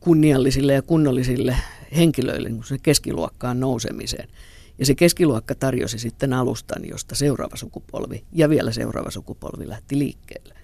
kunniallisille 0.00 0.72
ja 0.72 0.82
kunnollisille 0.82 1.56
henkilöille 1.96 2.48
niin 2.48 2.62
keskiluokkaan 2.82 3.60
nousemiseen. 3.60 4.28
Ja 4.78 4.86
se 4.86 4.94
keskiluokka 4.94 5.54
tarjosi 5.54 5.98
sitten 5.98 6.32
alustan, 6.32 6.88
josta 6.88 7.14
seuraava 7.14 7.56
sukupolvi 7.56 8.24
ja 8.32 8.48
vielä 8.48 8.72
seuraava 8.72 9.10
sukupolvi 9.10 9.68
lähti 9.68 9.98
liikkeelle. 9.98 10.54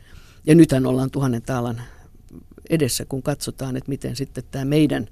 Ja 0.47 0.55
nythän 0.55 0.87
ollaan 0.87 1.11
tuhannen 1.11 1.43
taalan 1.43 1.83
edessä, 2.71 3.05
kun 3.05 3.23
katsotaan, 3.23 3.77
että 3.77 3.89
miten 3.89 4.17
sitten 4.17 4.45
tämä 4.51 4.65
meidän 4.65 5.09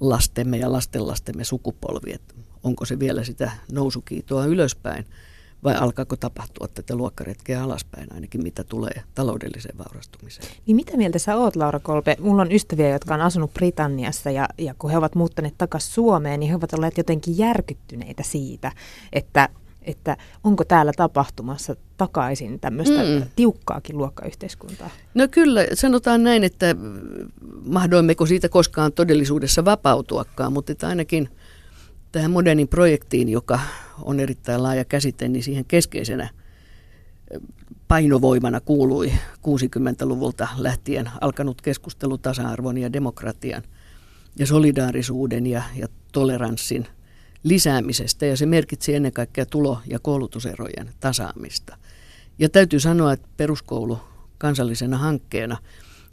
lastemme 0.00 0.56
ja 0.56 0.72
lastenlastemme 0.72 1.44
sukupolvi, 1.44 2.12
että 2.12 2.34
onko 2.62 2.84
se 2.84 2.98
vielä 2.98 3.24
sitä 3.24 3.50
nousukiitoa 3.72 4.46
ylöspäin– 4.46 5.06
vai 5.66 5.74
alkaako 5.74 6.16
tapahtua 6.16 6.68
tätä 6.68 6.96
luokkaretkeä 6.96 7.62
alaspäin 7.62 8.12
ainakin, 8.14 8.42
mitä 8.42 8.64
tulee 8.64 9.02
taloudelliseen 9.14 9.78
vaurastumiseen? 9.78 10.48
Niin 10.66 10.76
mitä 10.76 10.96
mieltä 10.96 11.18
sä 11.18 11.36
oot, 11.36 11.56
Laura 11.56 11.80
Kolpe? 11.80 12.16
Mulla 12.20 12.42
on 12.42 12.52
ystäviä, 12.52 12.88
jotka 12.88 13.14
on 13.14 13.20
asunut 13.20 13.54
Britanniassa 13.54 14.30
ja, 14.30 14.48
ja 14.58 14.74
kun 14.78 14.90
he 14.90 14.98
ovat 14.98 15.14
muuttaneet 15.14 15.54
takaisin 15.58 15.92
Suomeen, 15.92 16.40
niin 16.40 16.50
he 16.50 16.56
ovat 16.56 16.72
olleet 16.72 16.98
jotenkin 16.98 17.38
järkyttyneitä 17.38 18.22
siitä, 18.22 18.72
että 19.12 19.48
että 19.82 20.16
onko 20.44 20.64
täällä 20.64 20.92
tapahtumassa 20.96 21.76
takaisin 21.96 22.60
tämmöistä 22.60 23.02
mm. 23.02 23.22
tiukkaakin 23.36 23.98
luokkayhteiskuntaa? 23.98 24.90
No 25.14 25.28
kyllä, 25.30 25.66
sanotaan 25.74 26.22
näin, 26.22 26.44
että 26.44 26.76
mahdoimmeko 27.64 28.26
siitä 28.26 28.48
koskaan 28.48 28.92
todellisuudessa 28.92 29.64
vapautuakaan, 29.64 30.52
mutta 30.52 30.72
että 30.72 30.88
ainakin– 30.88 31.28
tähän 32.16 32.30
modernin 32.30 32.68
projektiin, 32.68 33.28
joka 33.28 33.60
on 34.02 34.20
erittäin 34.20 34.62
laaja 34.62 34.84
käsite, 34.84 35.28
niin 35.28 35.42
siihen 35.42 35.64
keskeisenä 35.64 36.30
painovoimana 37.88 38.60
kuului 38.60 39.12
60-luvulta 39.38 40.48
lähtien 40.56 41.10
alkanut 41.20 41.62
keskustelu 41.62 42.18
tasa-arvon 42.18 42.78
ja 42.78 42.92
demokratian 42.92 43.62
ja 44.38 44.46
solidaarisuuden 44.46 45.46
ja, 45.46 45.62
ja 45.74 45.88
toleranssin 46.12 46.86
lisäämisestä 47.42 48.26
ja 48.26 48.36
se 48.36 48.46
merkitsi 48.46 48.94
ennen 48.94 49.12
kaikkea 49.12 49.46
tulo- 49.46 49.80
ja 49.86 49.98
koulutuserojen 49.98 50.90
tasaamista. 51.00 51.76
Ja 52.38 52.48
täytyy 52.48 52.80
sanoa, 52.80 53.12
että 53.12 53.28
peruskoulu 53.36 53.98
kansallisena 54.38 54.98
hankkeena, 54.98 55.56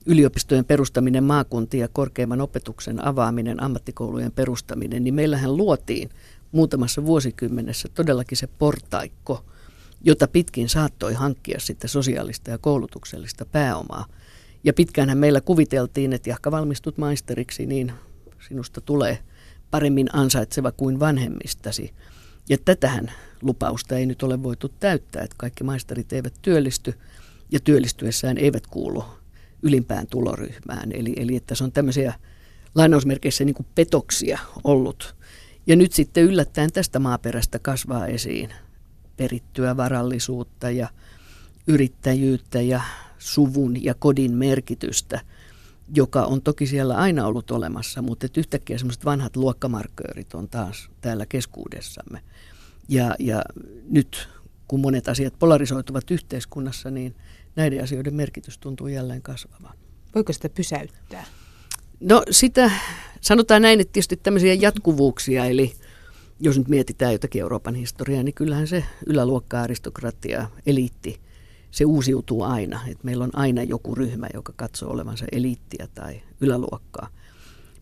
yliopistojen 0.06 0.66
perustaminen, 0.66 1.24
maakuntia 1.24 1.82
ja 1.82 1.88
korkeimman 1.88 2.42
opetuksen 2.42 3.06
avaaminen, 3.06 3.64
ammattikoulujen 3.64 4.32
perustaminen, 4.32 5.04
niin 5.04 5.14
meillähän 5.14 5.58
luotiin 5.58 6.10
muutamassa 6.52 7.06
vuosikymmenessä 7.06 7.88
todellakin 7.94 8.38
se 8.38 8.48
portaikko, 8.48 9.46
jota 10.02 10.28
pitkin 10.28 10.70
saattoi 10.70 11.14
hankkia 11.14 11.60
sitten 11.60 11.90
sosiaalista 11.90 12.52
ja 12.52 12.58
koulutuksellista 12.58 13.46
pääomaa. 13.46 14.06
Ja 14.64 14.74
pitkäänhän 14.74 15.18
meillä 15.18 15.42
kuviteltiin, 15.42 16.14
että 16.14 16.30
jahka 16.30 16.52
valmistut 16.52 16.98
maisteriksi, 16.98 17.66
niin 17.66 17.92
sinusta 18.48 18.82
tulee 18.82 19.20
paremmin 19.72 20.10
ansaitseva 20.14 20.72
kuin 20.72 21.00
vanhemmistasi. 21.00 21.94
Ja 22.50 22.58
tätähän 22.66 23.12
lupausta 23.42 23.98
ei 23.98 24.06
nyt 24.06 24.24
ole 24.24 24.44
voitu 24.44 24.70
täyttää, 24.70 25.24
että 25.24 25.36
kaikki 25.38 25.64
maisterit 25.64 26.14
eivät 26.14 26.34
työllisty 26.42 26.94
ja 27.52 27.60
työllistyessään 27.60 28.38
eivät 28.38 28.68
kuulu 28.68 29.04
ylimpään 29.64 30.08
tuloryhmään. 30.08 30.92
Eli, 30.92 31.14
eli 31.16 31.36
että 31.36 31.56
se 31.56 31.64
on 31.64 31.72
tämmöisiä 31.72 32.14
lainausmerkeissä 32.76 33.46
niin 33.46 33.56
kuin 33.56 33.68
petoksia 33.76 34.40
ollut. 34.64 35.16
Ja 35.68 35.76
nyt 35.76 35.94
sitten 35.94 36.24
yllättäen 36.24 36.72
tästä 36.72 37.00
maaperästä 37.00 37.60
kasvaa 37.60 38.08
esiin 38.08 38.50
perittyä 39.18 39.78
varallisuutta 39.78 40.70
ja 40.70 40.88
yrittäjyyttä 41.68 42.62
ja 42.62 42.82
suvun 43.18 43.84
ja 43.84 43.94
kodin 43.94 44.32
merkitystä, 44.32 45.20
joka 45.96 46.24
on 46.24 46.42
toki 46.42 46.68
siellä 46.68 46.96
aina 46.96 47.26
ollut 47.26 47.52
olemassa, 47.52 48.02
mutta 48.02 48.26
että 48.26 48.40
yhtäkkiä 48.40 48.78
semmoiset 48.78 49.06
vanhat 49.06 49.36
luokkamarkköörit 49.36 50.34
on 50.34 50.50
taas 50.50 50.90
täällä 51.02 51.26
keskuudessamme. 51.26 52.22
Ja, 52.90 53.16
ja 53.20 53.42
nyt 53.90 54.30
kun 54.68 54.80
monet 54.80 55.08
asiat 55.08 55.34
polarisoituvat 55.40 56.12
yhteiskunnassa, 56.12 56.92
niin 56.92 57.16
näiden 57.56 57.84
asioiden 57.84 58.16
merkitys 58.16 58.58
tuntuu 58.58 58.88
jälleen 58.88 59.22
kasvavan. 59.22 59.74
Voiko 60.16 60.34
sitä 60.34 60.50
pysäyttää? 60.50 61.26
No 62.00 62.24
sitä, 62.32 62.72
sanotaan 63.22 63.62
näin, 63.62 63.80
että 63.80 63.92
tietysti 63.94 64.18
tämmöisiä 64.18 64.54
jatkuvuuksia, 64.54 65.46
eli 65.46 65.74
jos 66.40 66.58
nyt 66.58 66.68
mietitään 66.68 67.12
jotakin 67.12 67.42
Euroopan 67.42 67.76
historiaa, 67.76 68.24
niin 68.24 68.34
kyllähän 68.34 68.68
se 68.68 68.84
yläluokka, 69.06 69.62
aristokratia, 69.62 70.50
eliitti, 70.66 71.20
se 71.72 71.86
uusiutuu 71.86 72.44
aina. 72.44 72.80
Et 72.88 73.04
meillä 73.04 73.24
on 73.24 73.30
aina 73.34 73.64
joku 73.64 73.96
ryhmä, 73.96 74.28
joka 74.34 74.54
katsoo 74.56 74.92
olevansa 74.92 75.26
eliittiä 75.32 75.88
tai 75.96 76.22
yläluokkaa. 76.42 77.08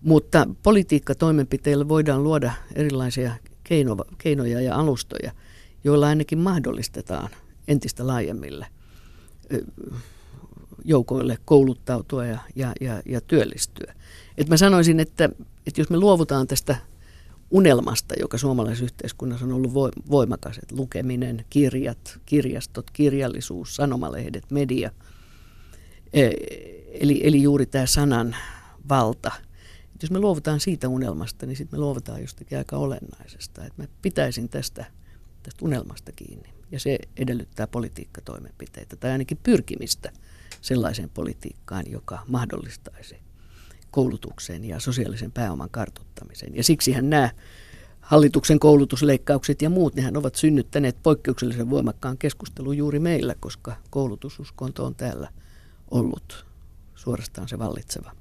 Mutta 0.01 0.47
politiikkatoimenpiteillä 0.63 1.87
voidaan 1.87 2.23
luoda 2.23 2.51
erilaisia 2.75 3.35
keino, 3.63 3.97
keinoja 4.17 4.61
ja 4.61 4.75
alustoja, 4.75 5.31
joilla 5.83 6.07
ainakin 6.07 6.39
mahdollistetaan 6.39 7.29
entistä 7.67 8.07
laajemmille 8.07 8.65
joukoille 10.85 11.37
kouluttautua 11.45 12.25
ja, 12.25 12.39
ja, 12.55 12.73
ja, 12.81 13.01
ja 13.05 13.21
työllistyä. 13.21 13.93
Et 14.37 14.49
mä 14.49 14.57
sanoisin, 14.57 14.99
että, 14.99 15.29
että 15.67 15.81
jos 15.81 15.89
me 15.89 15.97
luovutaan 15.97 16.47
tästä 16.47 16.75
unelmasta, 17.51 18.15
joka 18.19 18.37
suomalaisessa 18.37 18.83
yhteiskunnassa 18.85 19.45
on 19.45 19.53
ollut 19.53 19.73
voimakas, 20.11 20.57
että 20.57 20.75
lukeminen, 20.75 21.45
kirjat, 21.49 22.19
kirjastot, 22.25 22.91
kirjallisuus, 22.91 23.75
sanomalehdet, 23.75 24.51
media, 24.51 24.91
e, 26.13 26.29
eli, 26.91 27.21
eli 27.23 27.41
juuri 27.41 27.65
tämä 27.65 27.85
sanan 27.85 28.35
valta. 28.89 29.31
Et 29.95 30.01
jos 30.01 30.11
me 30.11 30.19
luovutaan 30.19 30.59
siitä 30.59 30.89
unelmasta, 30.89 31.45
niin 31.45 31.57
sitten 31.57 31.79
me 31.79 31.81
luovutaan 31.81 32.21
jostakin 32.21 32.57
aika 32.57 32.77
olennaisesta. 32.77 33.65
Et 33.65 33.77
mä 33.77 33.85
pitäisin 34.01 34.49
tästä, 34.49 34.85
tästä 35.43 35.65
unelmasta 35.65 36.11
kiinni. 36.11 36.49
Ja 36.71 36.79
se 36.79 36.99
edellyttää 37.17 37.67
politiikkatoimenpiteitä 37.67 38.95
tai 38.95 39.11
ainakin 39.11 39.39
pyrkimistä 39.43 40.11
sellaiseen 40.61 41.09
politiikkaan, 41.09 41.83
joka 41.91 42.19
mahdollistaisi 42.27 43.15
koulutuksen 43.91 44.65
ja 44.65 44.79
sosiaalisen 44.79 45.31
pääoman 45.31 45.69
kartuttamisen. 45.69 46.55
Ja 46.55 46.63
siksihän 46.63 47.09
nämä 47.09 47.29
hallituksen 48.01 48.59
koulutusleikkaukset 48.59 49.61
ja 49.61 49.69
muut, 49.69 49.95
nehän 49.95 50.17
ovat 50.17 50.35
synnyttäneet 50.35 50.97
poikkeuksellisen 51.03 51.69
voimakkaan 51.69 52.17
keskustelun 52.17 52.77
juuri 52.77 52.99
meillä, 52.99 53.35
koska 53.39 53.75
koulutususkonto 53.89 54.85
on 54.85 54.95
täällä 54.95 55.29
ollut 55.91 56.45
suorastaan 56.95 57.47
se 57.47 57.59
vallitseva 57.59 58.11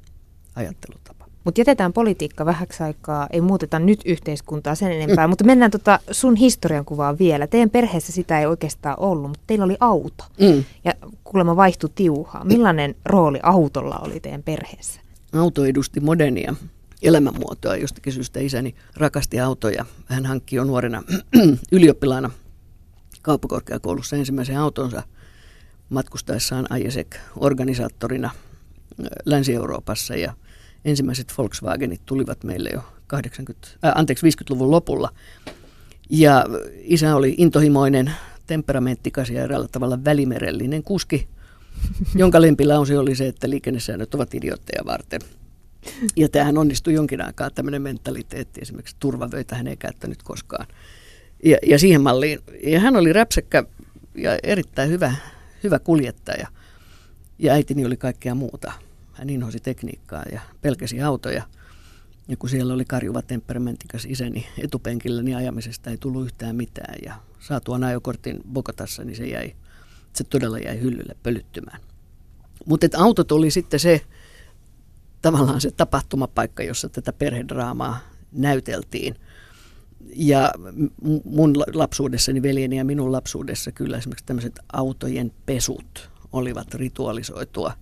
ajattelutapa. 0.54 1.19
Mutta 1.44 1.60
jätetään 1.60 1.92
politiikka 1.92 2.46
vähäksi 2.46 2.82
aikaa, 2.82 3.26
ei 3.30 3.40
muuteta 3.40 3.78
nyt 3.78 4.00
yhteiskuntaa 4.04 4.74
sen 4.74 4.92
enempää, 4.92 5.26
mm. 5.26 5.30
mutta 5.30 5.44
mennään 5.44 5.70
tota 5.70 5.98
sun 6.10 6.36
historian 6.36 6.84
kuvaan 6.84 7.18
vielä. 7.18 7.46
Teidän 7.46 7.70
perheessä 7.70 8.12
sitä 8.12 8.40
ei 8.40 8.46
oikeastaan 8.46 9.00
ollut, 9.00 9.30
mutta 9.30 9.44
teillä 9.46 9.64
oli 9.64 9.76
auto 9.80 10.24
mm. 10.40 10.64
ja 10.84 10.92
kuulemma 11.24 11.56
vaihtui 11.56 11.90
tiuhaa. 11.94 12.44
Millainen 12.44 12.94
rooli 13.04 13.38
autolla 13.42 13.98
oli 13.98 14.20
teidän 14.20 14.42
perheessä? 14.42 15.00
Auto 15.32 15.64
edusti 15.64 16.00
modernia 16.00 16.54
elämänmuotoa. 17.02 17.76
Jostakin 17.76 18.12
syystä 18.12 18.40
isäni 18.40 18.74
rakasti 18.96 19.40
autoja. 19.40 19.84
Hän 20.06 20.26
hankki 20.26 20.56
jo 20.56 20.64
nuorena 20.64 21.02
ylioppilaana 21.72 22.30
kauppakorkeakoulussa 23.22 24.16
ensimmäisen 24.16 24.58
autonsa 24.58 25.02
matkustaessaan 25.88 26.66
IESEC-organisaattorina 26.76 28.30
Länsi-Euroopassa 29.24 30.16
ja 30.16 30.34
ensimmäiset 30.84 31.32
Volkswagenit 31.38 32.00
tulivat 32.06 32.44
meille 32.44 32.70
jo 32.72 32.82
80, 33.06 33.68
äh, 33.84 33.92
anteeksi, 33.94 34.26
50-luvun 34.26 34.70
lopulla. 34.70 35.08
Ja 36.10 36.44
isä 36.74 37.16
oli 37.16 37.34
intohimoinen, 37.38 38.12
temperamenttikas 38.46 39.30
ja 39.30 39.42
eräällä 39.42 39.68
tavalla 39.72 40.04
välimerellinen 40.04 40.82
kuski, 40.82 41.28
jonka 42.14 42.40
lempilausi 42.40 42.96
oli 42.96 43.14
se, 43.14 43.26
että 43.28 43.50
liikennesäännöt 43.50 44.14
ovat 44.14 44.34
idiootteja 44.34 44.82
varten. 44.86 45.20
Ja 46.16 46.28
tämähän 46.28 46.58
onnistui 46.58 46.94
jonkin 46.94 47.20
aikaa 47.26 47.50
tämmöinen 47.50 47.82
mentaliteetti, 47.82 48.60
esimerkiksi 48.60 48.96
turvavöitä 49.00 49.54
hän 49.54 49.66
ei 49.66 49.76
käyttänyt 49.76 50.22
koskaan. 50.22 50.66
Ja, 51.44 51.56
ja 51.66 51.78
siihen 51.78 52.00
malliin, 52.00 52.38
ja 52.66 52.80
hän 52.80 52.96
oli 52.96 53.12
räpsäkkä 53.12 53.64
ja 54.14 54.38
erittäin 54.42 54.90
hyvä, 54.90 55.14
hyvä 55.62 55.78
kuljettaja. 55.78 56.48
Ja 57.38 57.52
äitini 57.52 57.86
oli 57.86 57.96
kaikkea 57.96 58.34
muuta. 58.34 58.72
Hän 59.20 59.30
inhosi 59.30 59.60
tekniikkaa 59.60 60.24
ja 60.32 60.40
pelkäsi 60.60 61.02
autoja. 61.02 61.42
Ja 62.28 62.36
kun 62.36 62.50
siellä 62.50 62.74
oli 62.74 62.84
karjuva 62.84 63.22
temperamenttikas 63.22 64.04
isäni 64.04 64.46
etupenkillä, 64.58 65.22
niin 65.22 65.36
ajamisesta 65.36 65.90
ei 65.90 65.96
tullut 65.98 66.24
yhtään 66.24 66.56
mitään. 66.56 66.94
Ja 67.04 67.14
saatuaan 67.40 67.84
ajokortin 67.84 68.40
Bogotassa, 68.52 69.04
niin 69.04 69.16
se 69.16 69.26
jäi 69.26 69.52
se 70.12 70.24
todella 70.24 70.58
jäi 70.58 70.80
hyllylle 70.80 71.16
pölyttymään. 71.22 71.80
Mutta 72.66 72.86
autot 72.96 73.32
oli 73.32 73.50
sitten 73.50 73.80
se 73.80 74.00
tavallaan 75.22 75.60
se 75.60 75.70
tapahtumapaikka, 75.70 76.62
jossa 76.62 76.88
tätä 76.88 77.12
perhedraamaa 77.12 77.98
näyteltiin. 78.32 79.16
Ja 80.14 80.52
mun 81.24 81.54
lapsuudessani, 81.74 82.42
veljeni 82.42 82.76
ja 82.76 82.84
minun 82.84 83.12
lapsuudessa 83.12 83.72
kyllä 83.72 83.98
esimerkiksi 83.98 84.26
tämmöiset 84.26 84.60
autojen 84.72 85.32
pesut 85.46 86.10
olivat 86.32 86.74
ritualisoitua. 86.74 87.72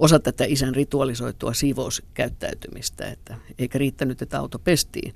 Osa 0.00 0.18
tätä 0.18 0.44
isän 0.44 0.74
ritualisoitua 0.74 1.54
siivouskäyttäytymistä, 1.54 3.10
että 3.10 3.36
eikä 3.58 3.78
riittänyt, 3.78 4.22
että 4.22 4.38
auto 4.38 4.58
pestiin, 4.58 5.14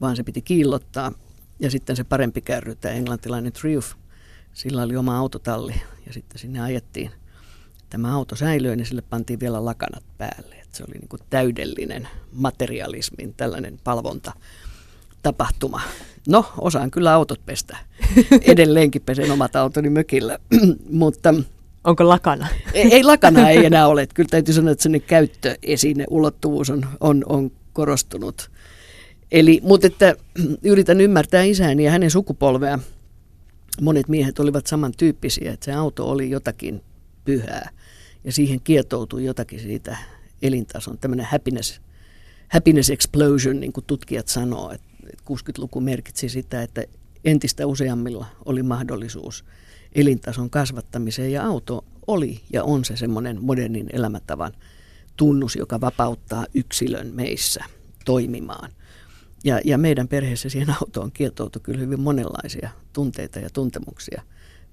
vaan 0.00 0.16
se 0.16 0.22
piti 0.22 0.42
kiillottaa. 0.42 1.12
Ja 1.60 1.70
sitten 1.70 1.96
se 1.96 2.04
parempi 2.04 2.40
kärry, 2.40 2.74
tämä 2.74 2.94
englantilainen 2.94 3.52
Triumph, 3.52 3.88
sillä 4.52 4.82
oli 4.82 4.96
oma 4.96 5.18
autotalli 5.18 5.74
ja 6.06 6.12
sitten 6.12 6.38
sinne 6.38 6.60
ajettiin. 6.60 7.10
Tämä 7.90 8.14
auto 8.14 8.36
säilyi 8.36 8.76
niin 8.76 8.86
sille 8.86 9.02
pantiin 9.02 9.40
vielä 9.40 9.64
lakanat 9.64 10.04
päälle. 10.18 10.54
Että 10.54 10.76
se 10.76 10.84
oli 10.88 10.98
niin 10.98 11.08
kuin 11.08 11.22
täydellinen 11.30 12.08
materialismin 12.32 13.34
tällainen 13.34 13.80
palvonta 13.84 14.32
tapahtuma. 15.22 15.80
No, 16.28 16.52
osaan 16.58 16.90
kyllä 16.90 17.14
autot 17.14 17.40
pestä. 17.46 17.76
Edelleenkin 18.52 19.02
pesen 19.02 19.30
omat 19.30 19.56
autoni 19.56 19.90
mökillä, 19.90 20.38
mutta... 20.90 21.34
Onko 21.84 22.08
lakana? 22.08 22.46
Ei, 22.74 22.94
ei 22.94 23.04
lakana 23.04 23.48
ei 23.48 23.66
enää 23.66 23.88
ole. 23.88 24.06
Kyllä 24.14 24.28
täytyy 24.30 24.54
sanoa, 24.54 24.72
että 24.72 24.82
sen 24.82 25.02
käyttöesine 25.06 26.04
ulottuvuus 26.10 26.70
on, 26.70 26.86
on, 27.00 27.24
on 27.28 27.50
korostunut. 27.72 28.50
Eli, 29.32 29.60
mutta 29.62 29.86
että 29.86 30.14
yritän 30.62 31.00
ymmärtää 31.00 31.42
isääni 31.42 31.84
ja 31.84 31.90
hänen 31.90 32.10
sukupolvea– 32.10 32.78
monet 33.80 34.08
miehet 34.08 34.38
olivat 34.38 34.66
samantyyppisiä, 34.66 35.52
että 35.52 35.64
se 35.64 35.72
auto 35.72 36.10
oli 36.10 36.30
jotakin 36.30 36.82
pyhää 37.24 37.70
ja 38.24 38.32
siihen 38.32 38.60
kietoutui 38.60 39.24
jotakin 39.24 39.60
siitä 39.60 39.96
elintason, 40.42 40.98
tämmöinen 40.98 41.26
happiness, 41.26 41.80
happiness 42.48 42.90
explosion, 42.90 43.60
niin 43.60 43.72
kuin 43.72 43.84
tutkijat 43.86 44.28
sanoo, 44.28 44.70
että 44.70 44.86
60-luku 45.30 45.80
merkitsi 45.80 46.28
sitä, 46.28 46.62
että 46.62 46.84
entistä 47.24 47.66
useammilla 47.66 48.26
oli 48.44 48.62
mahdollisuus 48.62 49.44
elintason 49.94 50.50
kasvattamiseen 50.50 51.32
ja 51.32 51.46
auto 51.46 51.84
oli 52.06 52.40
ja 52.52 52.64
on 52.64 52.84
se 52.84 52.96
semmoinen 52.96 53.38
modernin 53.44 53.86
elämäntavan 53.92 54.52
tunnus, 55.16 55.56
joka 55.56 55.80
vapauttaa 55.80 56.46
yksilön 56.54 57.10
meissä 57.14 57.64
toimimaan. 58.04 58.70
Ja, 59.44 59.60
ja 59.64 59.78
meidän 59.78 60.08
perheessä 60.08 60.48
siihen 60.48 60.74
autoon 60.80 61.12
kietoutui 61.12 61.62
kyllä 61.62 61.80
hyvin 61.80 62.00
monenlaisia 62.00 62.70
tunteita 62.92 63.38
ja 63.38 63.50
tuntemuksia. 63.50 64.22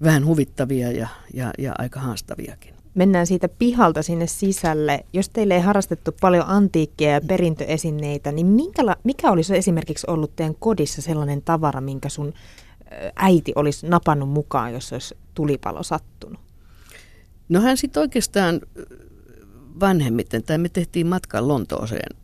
Vähän 0.03 0.25
huvittavia 0.25 0.91
ja, 0.91 1.07
ja, 1.33 1.51
ja 1.57 1.73
aika 1.77 1.99
haastaviakin. 1.99 2.73
Mennään 2.95 3.27
siitä 3.27 3.49
pihalta 3.49 4.03
sinne 4.03 4.27
sisälle. 4.27 5.05
Jos 5.13 5.29
teille 5.29 5.55
ei 5.55 5.61
harrastettu 5.61 6.11
paljon 6.21 6.45
antiikkia 6.47 7.11
ja 7.11 7.21
perintöesineitä, 7.21 8.31
niin 8.31 8.47
minkäla- 8.47 8.95
mikä 9.03 9.31
olisi 9.31 9.57
esimerkiksi 9.57 10.07
ollut 10.09 10.35
teidän 10.35 10.55
kodissa 10.59 11.01
sellainen 11.01 11.41
tavara, 11.41 11.81
minkä 11.81 12.09
sun 12.09 12.33
äiti 13.15 13.53
olisi 13.55 13.87
napannut 13.87 14.29
mukaan, 14.29 14.73
jos 14.73 14.93
olisi 14.93 15.15
tulipalo 15.33 15.83
sattunut? 15.83 16.41
No 17.49 17.61
hän 17.61 17.77
sitten 17.77 18.01
oikeastaan 18.01 18.61
vanhemmiten, 19.79 20.43
tai 20.43 20.57
me 20.57 20.69
tehtiin 20.69 21.07
matkan 21.07 21.47
Lontooseen 21.47 22.17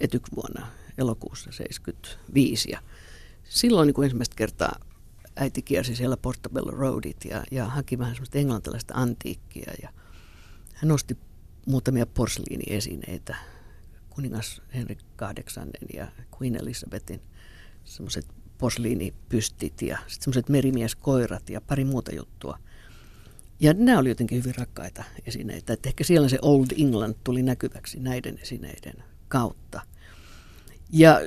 etyksvuonna 0.00 0.66
elokuussa 0.98 1.52
75 1.52 2.70
ja 2.70 2.78
silloin 3.44 3.86
niin 3.86 3.94
kuin 3.94 4.04
ensimmäistä 4.04 4.36
kertaa 4.36 4.76
äiti 5.36 5.62
kiersi 5.62 5.96
siellä 5.96 6.16
Portobello 6.16 6.70
Roadit 6.70 7.24
ja, 7.24 7.44
ja 7.50 7.64
haki 7.64 7.98
vähän 7.98 8.14
semmoista 8.14 8.38
englantilaista 8.38 8.94
antiikkia 8.94 9.72
ja 9.82 9.88
hän 10.74 10.88
nosti 10.88 11.18
muutamia 11.66 12.06
porsliiniesineitä, 12.06 13.36
kuningas 14.10 14.62
Henrik 14.74 14.98
VIII 15.20 15.96
ja 15.96 16.06
Queen 16.36 16.56
Elizabethin 16.56 17.20
semmoiset 17.84 18.26
posliinipystit 18.64 19.82
ja 19.82 19.98
sitten 19.98 20.24
semmoiset 20.24 20.48
merimieskoirat 20.48 21.50
ja 21.50 21.60
pari 21.60 21.84
muuta 21.84 22.14
juttua. 22.14 22.58
Ja 23.60 23.74
nämä 23.74 23.98
oli 23.98 24.08
jotenkin 24.08 24.38
hyvin 24.38 24.54
rakkaita 24.54 25.04
esineitä. 25.26 25.72
Että 25.72 25.88
ehkä 25.88 26.04
siellä 26.04 26.28
se 26.28 26.38
Old 26.42 26.66
England 26.78 27.14
tuli 27.24 27.42
näkyväksi 27.42 28.00
näiden 28.00 28.38
esineiden 28.42 28.94
kautta. 29.28 29.80
Ja 30.92 31.20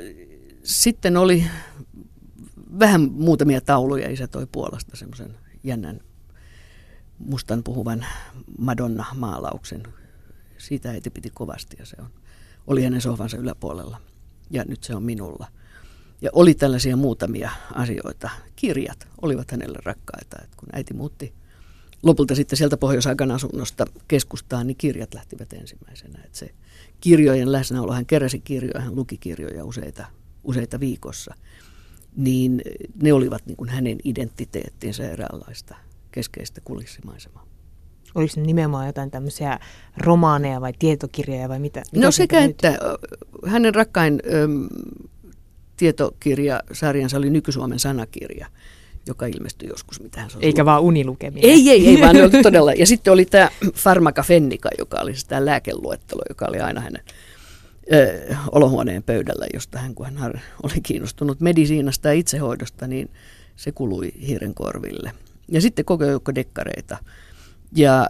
sitten 0.63 1.17
oli 1.17 1.43
vähän 2.79 3.11
muutamia 3.11 3.61
tauluja. 3.61 4.09
Isä 4.09 4.27
toi 4.27 4.47
Puolasta 4.51 4.97
semmoisen 4.97 5.35
jännän 5.63 5.99
mustan 7.19 7.63
puhuvan 7.63 8.05
Madonna-maalauksen. 8.57 9.83
Siitä 10.57 10.89
äiti 10.89 11.09
piti 11.09 11.29
kovasti 11.33 11.75
ja 11.79 11.85
se 11.85 11.95
on, 11.99 12.09
oli 12.67 12.83
hänen 12.83 13.01
sohvansa 13.01 13.37
yläpuolella. 13.37 14.01
Ja 14.49 14.63
nyt 14.63 14.83
se 14.83 14.95
on 14.95 15.03
minulla. 15.03 15.47
Ja 16.21 16.29
oli 16.33 16.53
tällaisia 16.53 16.95
muutamia 16.95 17.51
asioita. 17.73 18.29
Kirjat 18.55 19.07
olivat 19.21 19.51
hänelle 19.51 19.79
rakkaita. 19.83 20.37
Et 20.43 20.55
kun 20.55 20.69
äiti 20.73 20.93
muutti 20.93 21.33
lopulta 22.03 22.35
sitten 22.35 22.57
sieltä 22.57 22.77
Pohjois-Aikan 22.77 23.31
asunnosta 23.31 23.85
keskustaan, 24.07 24.67
niin 24.67 24.77
kirjat 24.77 25.13
lähtivät 25.13 25.53
ensimmäisenä. 25.53 26.19
Et 26.25 26.35
se 26.35 26.49
kirjojen 27.01 27.51
läsnäolo, 27.51 27.93
hän 27.93 28.05
keräsi 28.05 28.39
kirjoja, 28.39 28.81
hän 28.81 28.95
luki 28.95 29.17
kirjoja 29.17 29.65
useita, 29.65 30.05
useita 30.43 30.79
viikossa, 30.79 31.35
niin 32.15 32.61
ne 33.01 33.13
olivat 33.13 33.45
niin 33.45 33.57
kuin 33.57 33.69
hänen 33.69 33.97
identiteettinsä 34.03 35.09
eräänlaista 35.09 35.75
keskeistä 36.11 36.61
kulissimaisemaa. 36.61 37.47
Oliko 38.15 38.33
ne 38.37 38.43
nimenomaan 38.43 38.87
jotain 38.87 39.11
tämmöisiä 39.11 39.59
romaaneja 39.97 40.61
vai 40.61 40.73
tietokirjoja 40.79 41.49
vai 41.49 41.59
mitä? 41.59 41.83
mitä 41.91 42.05
no 42.05 42.11
sekä 42.11 42.43
että 42.43 42.79
hänen 43.45 43.75
rakkain 43.75 44.21
tietokirjasarjansa 45.77 47.17
oli 47.17 47.29
Nyky-Suomen 47.29 47.79
sanakirja, 47.79 48.47
joka 49.07 49.25
ilmestyi 49.25 49.69
joskus, 49.69 50.01
mitä 50.01 50.21
hän 50.21 50.29
Eikä 50.41 50.65
vaan 50.65 50.81
unilukemia. 50.81 51.43
Ei, 51.43 51.69
ei, 51.69 51.87
ei, 51.87 52.01
vaan 52.01 52.15
ne 52.15 52.23
oli 52.23 52.43
todella. 52.43 52.73
Ja 52.73 52.87
sitten 52.87 53.13
oli 53.13 53.25
tämä 53.25 53.49
Pharmaca 53.83 54.23
Fennica, 54.23 54.69
joka 54.77 54.97
oli 55.01 55.13
tämä 55.27 55.45
lääkeluettelo, 55.45 56.21
joka 56.29 56.45
oli 56.49 56.59
aina 56.59 56.81
hänen 56.81 57.03
ö, 57.93 58.35
olohuoneen 58.51 59.03
pöydällä, 59.03 59.45
josta 59.53 59.79
hän, 59.79 59.95
kun 59.95 60.05
hän 60.05 60.41
oli 60.63 60.81
kiinnostunut 60.83 61.39
medisiinasta 61.39 62.07
ja 62.07 62.13
itsehoidosta, 62.13 62.87
niin 62.87 63.09
se 63.55 63.71
kului 63.71 64.11
hiiren 64.27 64.53
korville. 64.53 65.11
Ja 65.51 65.61
sitten 65.61 65.85
koko 65.85 66.05
joukko 66.05 66.35
dekkareita. 66.35 66.97
Ja 67.75 68.09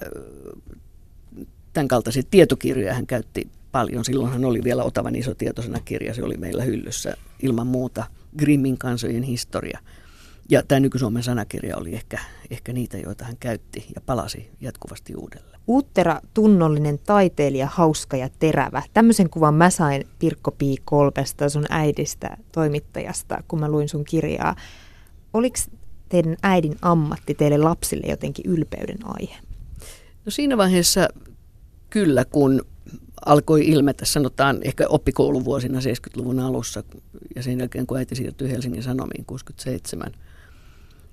tämän 1.73 1.87
kaltaisia 1.87 2.23
tietokirjoja 2.31 2.93
hän 2.93 3.07
käytti 3.07 3.49
paljon. 3.77 4.05
Silloin 4.05 4.31
hän 4.31 4.45
oli 4.45 4.63
vielä 4.63 4.83
Otavan 4.83 5.15
iso 5.15 5.35
tietoisena 5.35 5.79
kirja, 5.79 6.13
se 6.13 6.23
oli 6.23 6.37
meillä 6.37 6.63
hyllyssä 6.63 7.13
ilman 7.43 7.67
muuta. 7.67 8.05
Grimmin 8.37 8.77
kansojen 8.77 9.23
historia. 9.23 9.79
Ja 10.49 10.63
tämä 10.67 10.79
nyky-Suomen 10.79 11.23
sanakirja 11.23 11.77
oli 11.77 11.95
ehkä, 11.95 12.19
ehkä 12.51 12.73
niitä, 12.73 12.97
joita 12.97 13.25
hän 13.25 13.37
käytti 13.39 13.85
ja 13.95 14.01
palasi 14.01 14.49
jatkuvasti 14.61 15.15
uudelleen. 15.15 15.59
Uuttera, 15.67 16.21
tunnollinen 16.33 16.99
taiteilija, 16.99 17.67
hauska 17.71 18.17
ja 18.17 18.29
terävä. 18.39 18.83
Tämmöisen 18.93 19.29
kuvan 19.29 19.53
mä 19.53 19.69
sain 19.69 20.07
Pirkko 20.19 20.51
P. 20.51 20.61
Kolpesta, 20.85 21.49
sun 21.49 21.65
äidistä, 21.69 22.37
toimittajasta, 22.51 23.43
kun 23.47 23.59
mä 23.59 23.69
luin 23.69 23.89
sun 23.89 24.03
kirjaa. 24.03 24.55
Oliko 25.33 25.57
teidän 26.09 26.37
äidin 26.43 26.75
ammatti 26.81 27.33
teille 27.33 27.57
lapsille 27.57 28.07
jotenkin 28.07 28.45
ylpeyden 28.51 28.99
aihe? 29.03 29.35
No 30.25 30.31
siinä 30.31 30.57
vaiheessa 30.57 31.07
kyllä, 31.89 32.25
kun 32.25 32.61
alkoi 33.25 33.67
ilmetä, 33.67 34.05
sanotaan 34.05 34.59
ehkä 34.61 34.87
oppikouluvuosina 34.89 35.79
70-luvun 35.79 36.39
alussa 36.39 36.83
ja 37.35 37.43
sen 37.43 37.59
jälkeen 37.59 37.87
kun 37.87 37.97
äiti 37.97 38.15
siirtyi 38.15 38.51
Helsingin 38.51 38.83
Sanomiin 38.83 39.25
67. 39.25 40.11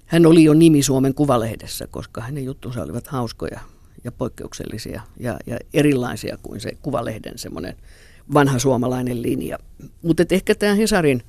Hän 0.06 0.26
oli 0.26 0.44
jo 0.44 0.54
nimi 0.54 0.82
Suomen 0.82 1.14
Kuvalehdessä, 1.14 1.86
koska 1.86 2.20
hänen 2.20 2.44
juttunsa 2.44 2.82
olivat 2.82 3.06
hauskoja 3.06 3.60
ja 4.04 4.12
poikkeuksellisia 4.12 5.02
ja, 5.20 5.36
ja 5.46 5.58
erilaisia 5.74 6.38
kuin 6.42 6.60
se 6.60 6.72
Kuvalehden 6.82 7.38
semmoinen 7.38 7.76
vanha 8.34 8.58
suomalainen 8.58 9.22
linja. 9.22 9.58
Mutta 10.02 10.22
ehkä 10.30 10.54
tämä 10.54 10.74
Hesarin 10.74 11.22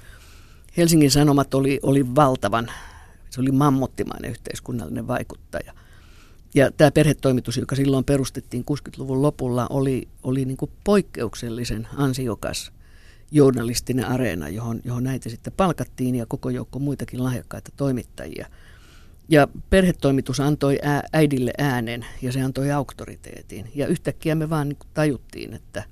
Helsingin 0.78 1.12
Sanomat 1.12 1.54
oli, 1.54 1.80
oli 1.84 2.16
valtavan, 2.16 2.72
se 3.30 3.42
oli 3.42 3.52
mammottimainen 3.52 4.32
yhteiskunnallinen 4.32 5.08
vaikuttaja– 5.08 5.74
ja 6.56 6.72
tämä 6.72 6.92
perhetoimitus, 6.92 7.58
joka 7.58 7.76
silloin 7.76 8.06
perustettiin 8.06 8.66
60-luvun 8.72 9.22
lopulla, 9.22 9.68
oli, 9.70 10.08
oli 10.24 10.46
niin 10.46 10.58
kuin 10.58 10.72
poikkeuksellisen 10.84 11.88
ansiokas 11.96 12.72
journalistinen 13.32 14.06
areena, 14.06 14.50
johon, 14.50 14.82
johon 14.84 15.04
näitä 15.04 15.30
sitten 15.30 15.54
palkattiin 15.58 16.16
ja 16.16 16.26
koko 16.26 16.50
joukko 16.50 16.80
muitakin 16.80 17.24
lahjakkaita 17.24 17.72
toimittajia. 17.78 18.48
Ja 19.30 19.48
perhetoimitus 19.70 20.40
antoi 20.40 20.80
äidille 21.14 21.54
äänen 21.58 22.06
ja 22.22 22.32
se 22.32 22.42
antoi 22.42 22.72
auktoriteetin. 22.72 23.72
Ja 23.76 23.88
yhtäkkiä 23.88 24.36
me 24.36 24.50
vaan 24.50 24.70
niin 24.70 24.78
tajuttiin, 24.94 25.54
että 25.54 25.84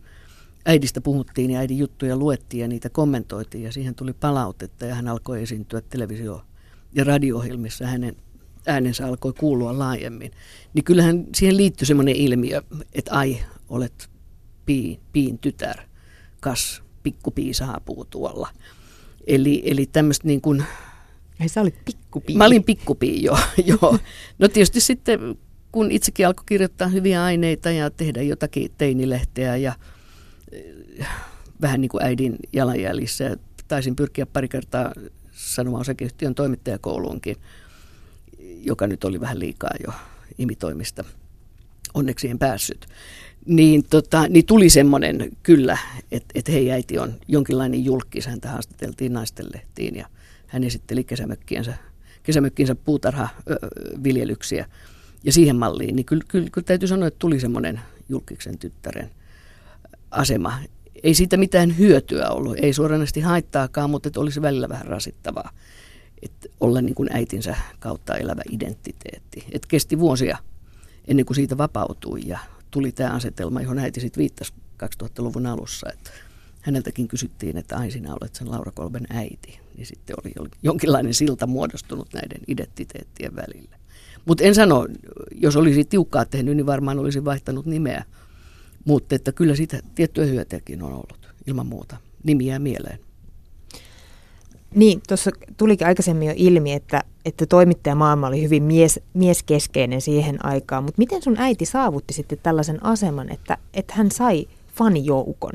äidistä 0.66 1.02
puhuttiin 1.02 1.52
ja 1.52 1.60
äidin 1.60 1.78
juttuja 1.78 2.18
luettiin 2.18 2.62
ja 2.62 2.68
niitä 2.68 2.90
kommentoitiin 2.90 3.64
ja 3.64 3.72
siihen 3.72 3.96
tuli 3.96 4.14
palautetta 4.14 4.86
ja 4.86 4.96
hän 4.96 5.08
alkoi 5.08 5.44
esiintyä 5.44 5.82
televisio- 5.82 6.46
ja 6.96 7.04
radio-ohjelmissa 7.04 7.88
hänen 7.88 8.16
äänensä 8.68 9.08
alkoi 9.08 9.34
kuulua 9.34 9.80
laajemmin, 9.80 10.32
niin 10.74 10.84
kyllähän 10.84 11.26
siihen 11.36 11.58
liittyy 11.58 11.86
semmoinen 11.86 12.16
ilmiö, 12.16 12.62
että 12.94 13.12
ai, 13.12 13.40
olet 13.70 14.10
pii, 14.66 15.00
piin 15.14 15.40
tytär, 15.40 15.78
kas, 16.40 16.84
pikkupii 17.04 17.54
saapuu 17.54 18.06
tuolla. 18.06 18.50
Eli, 19.28 19.62
eli 19.66 19.86
tämmöistä 19.86 20.28
niin 20.28 20.42
kuin... 20.42 20.64
Ei 21.40 21.50
sä 21.50 21.62
olit 21.62 21.86
pikkupii. 21.86 22.36
Mä 22.38 22.46
olin 22.46 22.64
pikkupii, 22.64 23.24
joo, 23.24 23.40
joo. 23.66 24.00
No 24.40 24.48
tietysti 24.48 24.82
sitten, 24.82 25.38
kun 25.72 25.92
itsekin 25.92 26.28
alkoi 26.28 26.44
kirjoittaa 26.46 26.88
hyviä 26.88 27.24
aineita 27.24 27.72
ja 27.72 27.90
tehdä 27.90 28.22
jotakin 28.22 28.72
teinilehteä 28.78 29.56
ja 29.56 29.76
eh, 30.52 31.08
vähän 31.62 31.82
niin 31.82 31.90
kuin 31.90 32.04
äidin 32.04 32.36
jalanjäljissä. 32.54 33.38
Taisin 33.68 33.96
pyrkiä 33.96 34.26
pari 34.26 34.48
kertaa 34.48 34.92
sanomaan 35.32 35.82
osakeyhtiön 35.82 36.36
toimittajakouluunkin– 36.36 37.36
joka 38.64 38.88
nyt 38.88 39.04
oli 39.04 39.22
vähän 39.22 39.40
liikaa 39.40 39.72
jo 39.88 39.94
imitoimista. 40.38 41.04
Onneksi 41.94 42.30
en 42.30 42.40
päässyt. 42.40 42.88
Niin, 43.46 43.84
tota, 43.90 44.28
niin 44.28 44.46
tuli 44.46 44.70
semmoinen 44.70 45.32
kyllä, 45.44 45.78
että 46.12 46.32
et 46.36 46.48
hei 46.48 46.72
äiti 46.72 47.00
on 47.00 47.14
jonkinlainen 47.28 47.86
julkis. 47.86 48.28
Häntä 48.28 48.50
haastateltiin 48.50 49.14
naistenlehtiin 49.14 49.96
ja 49.96 50.08
hän 50.48 50.64
esitteli 50.64 51.04
kesämökkiensä, 51.04 51.74
kesämökkiensä 52.24 52.76
puutarhaviljelyksiä. 52.76 54.66
Ja 55.24 55.34
siihen 55.34 55.56
malliin, 55.56 55.96
niin 55.96 56.06
kyllä, 56.06 56.24
kyllä, 56.28 56.50
kyllä 56.52 56.66
täytyy 56.66 56.88
sanoa, 56.88 57.08
että 57.08 57.20
tuli 57.20 57.40
semmoinen 57.40 57.80
julkiksen 58.10 58.58
tyttären 58.58 59.10
asema. 60.12 60.60
Ei 61.04 61.14
siitä 61.14 61.38
mitään 61.38 61.78
hyötyä 61.78 62.30
ollut, 62.30 62.58
ei 62.62 62.74
suoranaisesti 62.74 63.22
haittaakaan, 63.22 63.90
mutta 63.90 64.10
että 64.10 64.20
olisi 64.20 64.42
välillä 64.42 64.70
vähän 64.70 64.86
rasittavaa 64.86 65.52
että 66.26 66.50
olla 66.60 66.82
niin 66.82 66.96
kuin 66.96 67.10
äitinsä 67.12 67.56
kautta 67.80 68.18
elävä 68.18 68.42
identiteetti. 68.50 69.46
Et 69.52 69.66
kesti 69.66 70.00
vuosia 70.00 70.38
ennen 71.08 71.26
kuin 71.26 71.36
siitä 71.36 71.58
vapautui 71.58 72.22
ja 72.26 72.40
tuli 72.72 72.92
tämä 72.92 73.12
asetelma, 73.12 73.62
johon 73.62 73.80
äiti 73.80 74.00
sitten 74.00 74.22
viittasi 74.22 74.54
2000-luvun 74.84 75.46
alussa, 75.46 75.90
että 75.94 76.12
häneltäkin 76.62 77.08
kysyttiin, 77.08 77.58
että 77.58 77.78
ai 77.78 77.92
sinä 77.92 78.14
olet 78.22 78.36
sen 78.36 78.52
Laura 78.52 78.72
Kolben 78.72 79.08
äiti. 79.10 79.60
Niin 79.78 79.86
sitten 79.86 80.16
oli 80.24 80.50
jonkinlainen 80.64 81.14
silta 81.14 81.48
muodostunut 81.48 82.14
näiden 82.14 82.42
identiteettien 82.48 83.36
välillä. 83.36 83.78
Mutta 84.26 84.44
en 84.44 84.56
sano, 84.56 84.88
jos 85.36 85.56
olisi 85.56 85.86
tiukkaa 85.86 86.26
tehnyt, 86.26 86.56
niin 86.56 86.66
varmaan 86.66 87.00
olisi 87.00 87.26
vaihtanut 87.26 87.66
nimeä. 87.66 88.04
Mutta 88.86 89.16
että 89.16 89.32
kyllä 89.32 89.56
siitä 89.56 89.80
tiettyä 89.96 90.26
hyötyäkin 90.26 90.84
on 90.84 90.94
ollut 90.94 91.30
ilman 91.48 91.68
muuta. 91.68 91.98
Nimiä 92.24 92.60
mieleen. 92.60 93.00
Niin, 94.76 95.02
tuossa 95.08 95.32
tulikin 95.58 95.88
aikaisemmin 95.88 96.28
jo 96.28 96.34
ilmi, 96.38 96.74
että, 96.74 97.04
että 97.26 97.46
toimittajamaailma 97.46 98.28
oli 98.28 98.44
hyvin 98.44 98.64
mies, 98.64 99.00
mieskeskeinen 99.14 100.02
siihen 100.02 100.46
aikaan, 100.46 100.84
mutta 100.84 101.00
miten 101.00 101.24
sun 101.24 101.38
äiti 101.38 101.66
saavutti 101.66 102.14
sitten 102.14 102.38
tällaisen 102.44 102.86
aseman, 102.86 103.30
että, 103.30 103.58
että 103.74 103.94
hän 103.94 104.12
sai 104.12 104.48
fanijoukon? 104.76 105.54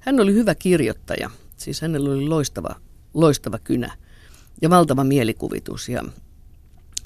Hän 0.00 0.20
oli 0.20 0.34
hyvä 0.34 0.54
kirjoittaja, 0.54 1.30
siis 1.56 1.80
hänellä 1.80 2.10
oli 2.10 2.26
loistava, 2.26 2.76
loistava 3.14 3.58
kynä 3.58 3.92
ja 4.62 4.70
valtava 4.70 5.04
mielikuvitus 5.04 5.88
ja 5.88 6.02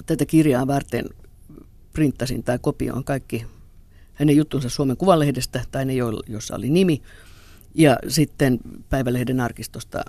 tätä 0.05 0.25
kirjaa 0.25 0.67
varten 0.67 1.05
printtasin 1.93 2.43
tai 2.43 2.59
kopioon 2.61 3.03
kaikki 3.03 3.45
hänen 4.13 4.35
juttunsa 4.35 4.69
Suomen 4.69 4.97
Kuvalehdestä 4.97 5.61
tai 5.71 5.85
ne, 5.85 5.93
joissa 6.27 6.55
oli 6.55 6.69
nimi. 6.69 7.01
Ja 7.75 7.97
sitten 8.07 8.59
Päivälehden 8.89 9.39
arkistosta 9.39 10.03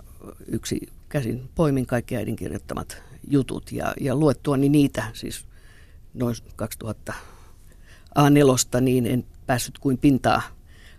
yksi 0.47 0.89
käsin 1.09 1.51
poimin 1.55 1.87
kaikki 1.87 2.17
äidin 2.17 2.37
kirjoittamat 2.37 3.03
jutut 3.31 3.73
ja, 3.73 3.95
ja 4.01 4.17
luettuani 4.17 4.69
niitä, 4.69 5.05
siis 5.13 5.45
noin 6.15 6.37
2000 6.57 7.13
A4, 8.19 8.81
niin 8.81 9.07
en 9.07 9.25
päässyt 9.47 9.79
kuin 9.79 9.99
pintaa 9.99 10.43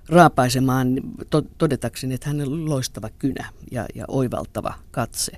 raapaisemaan 0.09 0.87
to, 1.29 1.41
todetakseni, 1.41 2.13
että 2.13 2.27
hän 2.27 2.41
oli 2.41 2.59
loistava 2.59 3.09
kynä 3.19 3.49
ja, 3.71 3.85
ja 3.95 4.05
oivaltava 4.07 4.73
katse. 4.91 5.31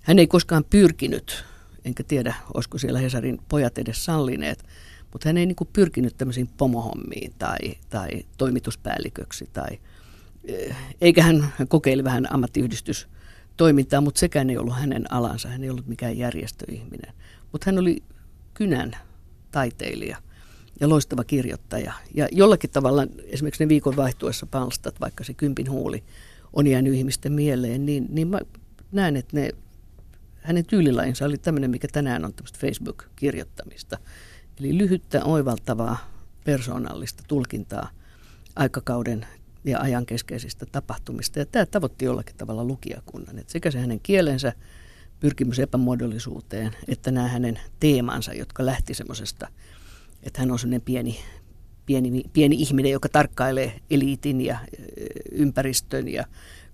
Hän 0.00 0.18
ei 0.18 0.26
koskaan 0.26 0.64
pyrkinyt, 0.70 1.44
enkä 1.84 2.02
tiedä, 2.02 2.34
olisiko 2.54 2.78
siellä 2.78 2.98
Hesarin 2.98 3.38
pojat 3.48 3.78
edes 3.78 4.04
sallineet, 4.04 4.64
mutta 5.12 5.28
hän 5.28 5.36
ei 5.36 5.46
niin 5.46 5.56
pyrkinyt 5.72 6.16
tämmöisiin 6.16 6.48
pomohommiin 6.56 7.34
tai, 7.38 7.58
tai 7.90 8.08
toimituspäälliköksi. 8.38 9.48
Tai, 9.52 9.78
eh, 10.44 10.76
eikä 11.00 11.22
hän, 11.22 11.52
hän 11.58 11.68
kokeili 11.68 12.04
vähän 12.04 12.32
ammattiyhdistystoimintaa, 13.52 14.00
mutta 14.00 14.18
sekään 14.18 14.50
ei 14.50 14.58
ollut 14.58 14.76
hänen 14.76 15.12
alansa. 15.12 15.48
Hän 15.48 15.64
ei 15.64 15.70
ollut 15.70 15.86
mikään 15.86 16.18
järjestöihminen. 16.18 17.12
Mutta 17.52 17.64
hän 17.66 17.78
oli 17.78 18.02
kynän 18.54 18.92
taiteilija 19.50 20.16
ja 20.80 20.88
loistava 20.88 21.24
kirjoittaja. 21.24 21.92
Ja 22.14 22.28
jollakin 22.32 22.70
tavalla 22.70 23.06
esimerkiksi 23.26 23.64
ne 23.64 23.68
viikon 23.68 23.96
vaihtuessa 23.96 24.46
palstat, 24.46 25.00
vaikka 25.00 25.24
se 25.24 25.34
kympin 25.34 25.70
huuli 25.70 26.02
on 26.52 26.66
jäänyt 26.66 26.94
ihmisten 26.94 27.32
mieleen, 27.32 27.86
niin, 27.86 28.06
niin 28.08 28.28
mä 28.28 28.40
näen, 28.92 29.16
että 29.16 29.36
ne, 29.36 29.50
hänen 30.42 30.66
tyylilajinsa 30.66 31.24
oli 31.24 31.38
tämmöinen, 31.38 31.70
mikä 31.70 31.88
tänään 31.92 32.24
on 32.24 32.32
tämmöistä 32.34 32.58
Facebook-kirjoittamista. 32.58 33.98
Eli 34.60 34.78
lyhyttä, 34.78 35.24
oivaltavaa, 35.24 35.96
persoonallista 36.44 37.22
tulkintaa 37.28 37.90
aikakauden 38.56 39.26
ja 39.64 39.80
ajan 39.80 40.06
keskeisistä 40.06 40.66
tapahtumista. 40.66 41.38
Ja 41.38 41.46
tämä 41.46 41.66
tavoitti 41.66 42.04
jollakin 42.04 42.36
tavalla 42.36 42.64
lukijakunnan. 42.64 43.38
Että 43.38 43.52
sekä 43.52 43.70
se 43.70 43.80
hänen 43.80 44.00
kielensä, 44.02 44.52
pyrkimys 45.20 45.58
epämuodollisuuteen, 45.58 46.76
että 46.88 47.10
nämä 47.10 47.28
hänen 47.28 47.60
teemansa, 47.80 48.34
jotka 48.34 48.66
lähti 48.66 48.94
semmoisesta, 48.94 49.48
että 50.22 50.40
hän 50.40 50.50
on 50.50 50.58
sellainen 50.58 50.80
pieni, 50.80 51.18
pieni, 51.86 52.22
pieni 52.32 52.56
ihminen, 52.56 52.92
joka 52.92 53.08
tarkkailee 53.08 53.80
eliitin 53.90 54.40
ja 54.40 54.58
ympäristön 55.32 56.08
ja 56.08 56.24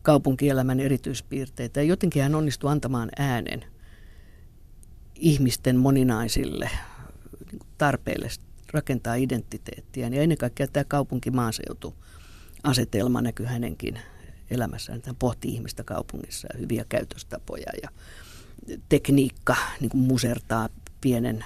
kaupunkielämän 0.03 0.81
erityispiirteitä. 0.81 1.81
Ja 1.81 1.85
jotenkin 1.85 2.23
hän 2.23 2.35
onnistui 2.35 2.71
antamaan 2.71 3.11
äänen 3.19 3.65
ihmisten 5.15 5.77
moninaisille 5.77 6.71
tarpeelle 7.79 8.29
rakentaa 8.73 9.15
identiteettiä. 9.15 10.09
Ja 10.09 10.23
ennen 10.23 10.39
kaikkea 10.39 10.69
tämä 10.69 10.85
kaupunki-maaseutu 10.85 11.95
asetelma 12.63 13.23
näkyy 13.23 13.47
hänenkin 13.47 13.99
elämässään. 14.51 15.03
Hän 15.07 15.17
pohtii 15.17 15.55
ihmistä 15.55 15.85
kaupungissa 15.85 16.49
ja 16.53 16.61
hyviä 16.61 16.85
käytöstapoja 16.89 17.73
ja 17.83 17.89
tekniikka 18.89 19.57
niin 19.81 19.91
kuin 19.91 20.01
musertaa 20.01 20.69
pienen 21.01 21.45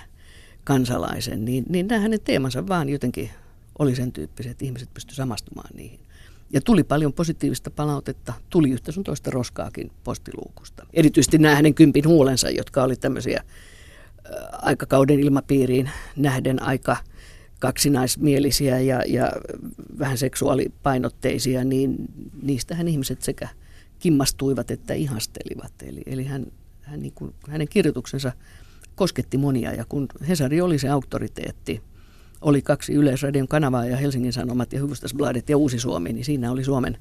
kansalaisen. 0.64 1.44
Niin, 1.44 1.64
niin 1.68 1.86
nämä 1.86 2.00
hänen 2.00 2.20
teemansa 2.24 2.68
vaan 2.68 2.88
jotenkin 2.88 3.30
oli 3.78 3.96
sen 3.96 4.12
tyyppiset, 4.12 4.52
että 4.52 4.64
ihmiset 4.64 4.94
pystyivät 4.94 5.16
samastumaan 5.16 5.70
niihin. 5.76 6.00
Ja 6.52 6.60
tuli 6.60 6.84
paljon 6.84 7.12
positiivista 7.12 7.70
palautetta, 7.70 8.32
tuli 8.50 8.70
yhtä 8.70 8.92
sun 8.92 9.04
toista 9.04 9.30
roskaakin 9.30 9.90
postiluukusta. 10.04 10.86
Erityisesti 10.92 11.38
nämä 11.38 11.54
hänen 11.54 11.74
kympin 11.74 12.06
huulensa, 12.06 12.50
jotka 12.50 12.82
oli 12.82 12.96
tämmöisiä 12.96 13.44
aikakauden 14.52 15.20
ilmapiiriin 15.20 15.90
nähden 16.16 16.62
aika 16.62 16.96
kaksinaismielisiä 17.62 18.80
ja, 18.80 19.02
ja 19.06 19.32
vähän 19.98 20.18
seksuaalipainotteisia, 20.18 21.64
niin 21.64 21.96
niistähän 22.42 22.88
ihmiset 22.88 23.22
sekä 23.22 23.48
kimmastuivat 23.98 24.70
että 24.70 24.94
ihastelivat. 24.94 25.72
Eli, 25.82 26.02
eli 26.06 26.24
hän, 26.24 26.46
hän 26.80 27.02
niin 27.02 27.12
kuin, 27.14 27.34
hänen 27.48 27.68
kirjoituksensa 27.68 28.32
kosketti 28.94 29.38
monia 29.38 29.72
ja 29.72 29.84
kun 29.88 30.06
Hesari 30.28 30.60
oli 30.60 30.78
se 30.78 30.88
auktoriteetti, 30.88 31.82
oli 32.40 32.62
kaksi 32.62 32.92
Yleisradion 32.92 33.48
kanavaa 33.48 33.86
ja 33.86 33.96
Helsingin 33.96 34.32
Sanomat 34.32 34.72
ja 34.72 34.82
Hufvudstadsbladet 34.82 35.48
ja 35.48 35.56
Uusi 35.56 35.78
Suomi, 35.78 36.12
niin 36.12 36.24
siinä 36.24 36.50
oli 36.50 36.64
Suomen 36.64 36.98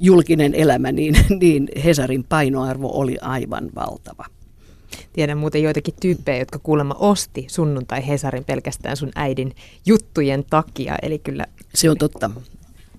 julkinen 0.00 0.54
elämä, 0.54 0.92
niin, 0.92 1.14
niin 1.40 1.68
Hesarin 1.84 2.24
painoarvo 2.24 2.90
oli 2.92 3.18
aivan 3.20 3.70
valtava. 3.74 4.26
Tiedän 5.12 5.38
muuten 5.38 5.62
joitakin 5.62 5.94
tyyppejä, 6.00 6.38
jotka 6.38 6.58
kuulemma 6.58 6.94
osti 6.94 7.46
sunnuntai 7.48 8.06
Hesarin 8.06 8.44
pelkästään 8.44 8.96
sun 8.96 9.12
äidin 9.14 9.54
juttujen 9.86 10.44
takia. 10.50 10.96
Eli 11.02 11.18
kyllä... 11.18 11.46
Se 11.74 11.90
on 11.90 11.96
totta. 11.98 12.30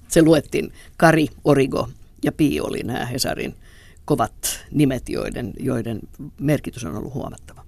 Se 0.07 0.21
luettiin. 0.21 0.73
Kari, 0.97 1.27
Origo 1.43 1.89
ja 2.23 2.31
Pi 2.31 2.61
oli 2.61 2.83
nämä 2.83 3.05
Hesarin 3.05 3.55
kovat 4.05 4.65
nimet, 4.71 5.09
joiden, 5.09 5.53
joiden 5.59 5.99
merkitys 6.39 6.85
on 6.85 6.95
ollut 6.95 7.13
huomattava. 7.13 7.65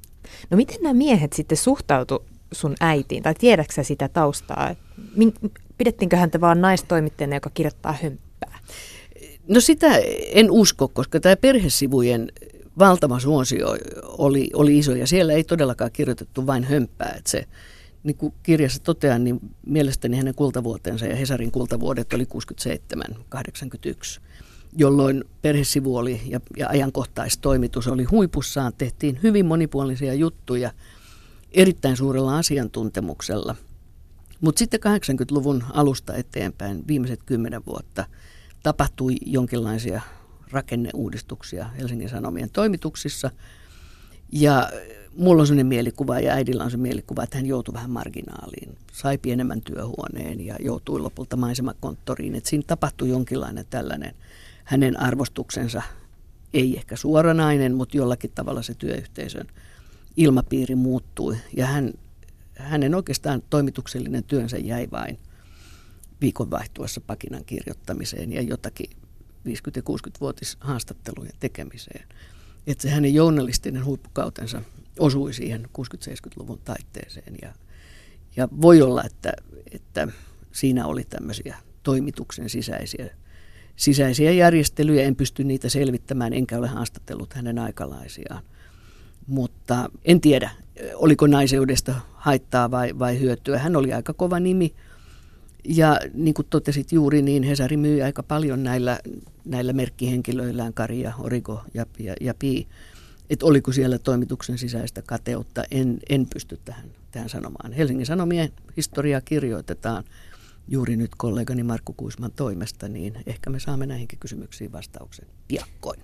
No 0.49 0.57
miten 0.57 0.77
nämä 0.81 0.93
miehet 0.93 1.33
sitten 1.33 1.57
suhtautu 1.57 2.25
sun 2.51 2.75
äitiin, 2.79 3.23
tai 3.23 3.33
tiedätkö 3.33 3.83
sitä 3.83 4.07
taustaa? 4.07 4.75
Pidettiinkö 5.77 6.17
häntä 6.17 6.41
vaan 6.41 6.61
naistoimittajana, 6.61 7.35
joka 7.35 7.49
kirjoittaa 7.53 7.97
hömppää? 8.03 8.59
No 9.47 9.59
sitä 9.59 9.87
en 10.33 10.51
usko, 10.51 10.87
koska 10.87 11.19
tämä 11.19 11.35
perhesivujen 11.35 12.31
valtava 12.79 13.19
suosio 13.19 13.77
oli, 14.03 14.49
oli 14.53 14.77
iso 14.77 14.95
ja 14.95 15.07
siellä 15.07 15.33
ei 15.33 15.43
todellakaan 15.43 15.91
kirjoitettu 15.91 16.47
vain 16.47 16.63
hömppää. 16.63 17.13
Että 17.17 17.31
se, 17.31 17.45
niin 18.03 18.17
kuin 18.17 18.33
kirjassa 18.43 18.83
totean, 18.83 19.23
niin 19.23 19.39
mielestäni 19.65 20.17
hänen 20.17 20.35
kultavuotensa 20.35 21.05
ja 21.05 21.15
Hesarin 21.15 21.51
kultavuodet 21.51 22.13
oli 22.13 22.27
67-81, 24.17 24.21
jolloin 24.77 25.23
perhesivu 25.41 25.97
oli 25.97 26.21
ja, 26.25 26.39
ja 26.57 26.69
ajankohtaistoimitus 26.69 27.87
oli 27.87 28.03
huipussaan. 28.03 28.73
Tehtiin 28.77 29.19
hyvin 29.23 29.45
monipuolisia 29.45 30.13
juttuja 30.13 30.71
erittäin 31.51 31.97
suurella 31.97 32.37
asiantuntemuksella. 32.37 33.55
Mutta 34.41 34.59
sitten 34.59 34.79
80-luvun 34.79 35.63
alusta 35.73 36.15
eteenpäin, 36.15 36.83
viimeiset 36.87 37.19
kymmenen 37.25 37.65
vuotta, 37.65 38.05
tapahtui 38.63 39.15
jonkinlaisia 39.25 40.01
rakenneuudistuksia 40.55 41.65
Helsingin 41.65 42.09
Sanomien 42.09 42.49
toimituksissa. 42.49 43.31
Ja 44.31 44.69
mulla 45.17 45.41
on 45.41 45.47
sellainen 45.47 45.67
mielikuva 45.67 46.19
ja 46.19 46.33
äidillä 46.33 46.63
on 46.63 46.71
se 46.71 46.77
mielikuva, 46.77 47.23
että 47.23 47.37
hän 47.37 47.45
joutui 47.45 47.73
vähän 47.73 47.89
marginaaliin. 47.89 48.77
Sai 48.93 49.17
pienemmän 49.17 49.61
työhuoneen 49.61 50.45
ja 50.45 50.55
joutui 50.59 50.99
lopulta 50.99 51.37
maisemakonttoriin. 51.37 52.35
Että 52.35 52.49
siinä 52.49 52.63
tapahtui 52.67 53.09
jonkinlainen 53.09 53.65
tällainen 53.69 54.15
hänen 54.63 54.99
arvostuksensa, 54.99 55.81
ei 56.53 56.77
ehkä 56.77 56.95
suoranainen, 56.95 57.75
mutta 57.75 57.97
jollakin 57.97 58.31
tavalla 58.35 58.61
se 58.61 58.73
työyhteisön 58.73 59.47
ilmapiiri 60.17 60.75
muuttui. 60.75 61.37
Ja 61.57 61.65
hän, 61.65 61.93
hänen 62.57 62.95
oikeastaan 62.95 63.43
toimituksellinen 63.49 64.23
työnsä 64.23 64.57
jäi 64.57 64.87
vain 64.91 65.17
viikon 66.21 66.51
vaihtuessa 66.51 67.01
pakinan 67.01 67.45
kirjoittamiseen 67.45 68.33
ja 68.33 68.41
jotakin 68.41 68.89
50- 69.45 69.49
ja 69.75 69.81
60-vuotis 69.81 70.57
haastattelujen 70.59 71.33
tekemiseen. 71.39 72.07
Että 72.67 72.81
se 72.81 72.89
hänen 72.89 73.13
journalistinen 73.13 73.85
huippukautensa 73.85 74.61
osui 74.99 75.33
siihen 75.33 75.69
60-70-luvun 75.77 76.59
taitteeseen. 76.65 77.35
Ja, 77.41 77.53
ja 78.35 78.47
voi 78.61 78.81
olla, 78.81 79.03
että, 79.03 79.33
että 79.71 80.07
siinä 80.51 80.87
oli 80.87 81.03
tämmöisiä 81.03 81.57
toimituksen 81.83 82.49
sisäisiä, 82.49 83.09
sisäisiä 83.75 84.31
järjestelyjä. 84.31 85.03
En 85.03 85.15
pysty 85.15 85.43
niitä 85.43 85.69
selvittämään, 85.69 86.33
enkä 86.33 86.57
ole 86.57 86.67
haastatellut 86.67 87.33
hänen 87.33 87.59
aikalaisiaan. 87.59 88.43
Mutta 89.27 89.89
en 90.05 90.21
tiedä, 90.21 90.49
oliko 90.93 91.27
naiseudesta 91.27 91.95
haittaa 92.13 92.71
vai, 92.71 92.99
vai 92.99 93.19
hyötyä. 93.19 93.59
Hän 93.59 93.75
oli 93.75 93.93
aika 93.93 94.13
kova 94.13 94.39
nimi 94.39 94.75
ja 95.67 95.99
niin 96.13 96.33
kuin 96.33 96.47
totesit 96.49 96.91
juuri, 96.91 97.21
niin 97.21 97.43
Hesari 97.43 97.77
myi 97.77 98.01
aika 98.01 98.23
paljon 98.23 98.63
näillä, 98.63 98.99
näillä 99.45 99.73
merkkihenkilöillään, 99.73 100.73
Kari 100.73 101.01
ja 101.01 101.13
Origo 101.19 101.61
ja, 101.73 101.85
ja, 101.99 102.13
ja 102.21 102.33
Pi. 102.33 102.67
Että 103.29 103.45
oliko 103.45 103.71
siellä 103.71 103.99
toimituksen 103.99 104.57
sisäistä 104.57 105.01
kateutta, 105.01 105.63
en, 105.71 105.99
en 106.09 106.27
pysty 106.33 106.59
tähän, 106.65 106.91
tähän 107.11 107.29
sanomaan. 107.29 107.73
Helsingin 107.73 108.05
Sanomien 108.05 108.51
historiaa 108.77 109.21
kirjoitetaan 109.21 110.03
juuri 110.67 110.95
nyt 110.95 111.11
kollegani 111.17 111.63
Markku 111.63 111.93
Kuisman 111.93 112.31
toimesta, 112.31 112.87
niin 112.87 113.13
ehkä 113.25 113.49
me 113.49 113.59
saamme 113.59 113.85
näihinkin 113.85 114.19
kysymyksiin 114.19 114.71
vastauksen 114.71 115.27
piakkoin. 115.47 115.99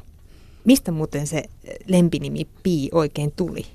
Mistä 0.66 0.92
muuten 0.92 1.28
se 1.28 1.44
lempinimi 1.88 2.48
Pii 2.64 2.90
oikein 2.92 3.32
tuli? 3.32 3.66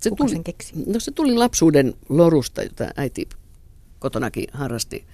Se 0.00 0.10
Kuka 0.10 0.24
tuli, 0.24 0.30
sen 0.30 0.44
keksi? 0.44 0.72
No 0.86 1.00
se 1.00 1.10
tuli 1.10 1.34
lapsuuden 1.34 1.94
lorusta, 2.08 2.62
jota 2.62 2.88
äiti 2.96 3.28
kotonakin 3.98 4.44
harrasti. 4.52 5.04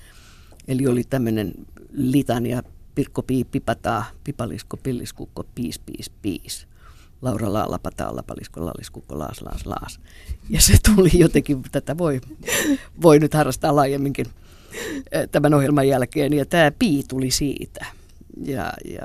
Eli 0.69 0.87
oli 0.87 1.05
tämmöinen 1.05 1.53
litania, 1.93 2.63
pirkko 2.95 3.23
pii, 3.23 3.45
pipataa, 3.45 4.05
pipalisko, 4.25 4.77
pilliskukko, 4.77 5.45
piis, 5.55 5.79
piis, 5.79 6.11
piis. 6.23 6.67
Laura 7.23 7.53
laala, 7.53 7.79
pataa, 7.79 8.17
lapalisko, 8.17 8.67
lalliskukko, 8.67 9.19
laas, 9.19 9.43
laas, 9.43 9.67
laas. 9.67 10.01
Ja 10.51 10.61
se 10.61 10.75
tuli 10.95 11.11
jotenkin, 11.15 11.63
tätä 11.73 11.99
voi, 11.99 12.21
voi 13.03 13.19
nyt 13.19 13.35
harrastaa 13.35 13.77
laajemminkin 13.77 14.27
eh, 15.13 15.29
tämän 15.33 15.55
ohjelman 15.55 15.89
jälkeen. 15.89 16.33
Ja 16.33 16.47
tämä 16.47 16.71
pii 16.79 17.03
tuli 17.09 17.31
siitä. 17.31 17.87
Ja, 18.45 18.73
ja 18.85 19.03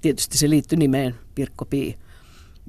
tietysti 0.00 0.38
se 0.38 0.50
liittyi 0.50 0.78
nimeen 0.78 1.14
Pirkko 1.34 1.64
Pii. 1.64 1.98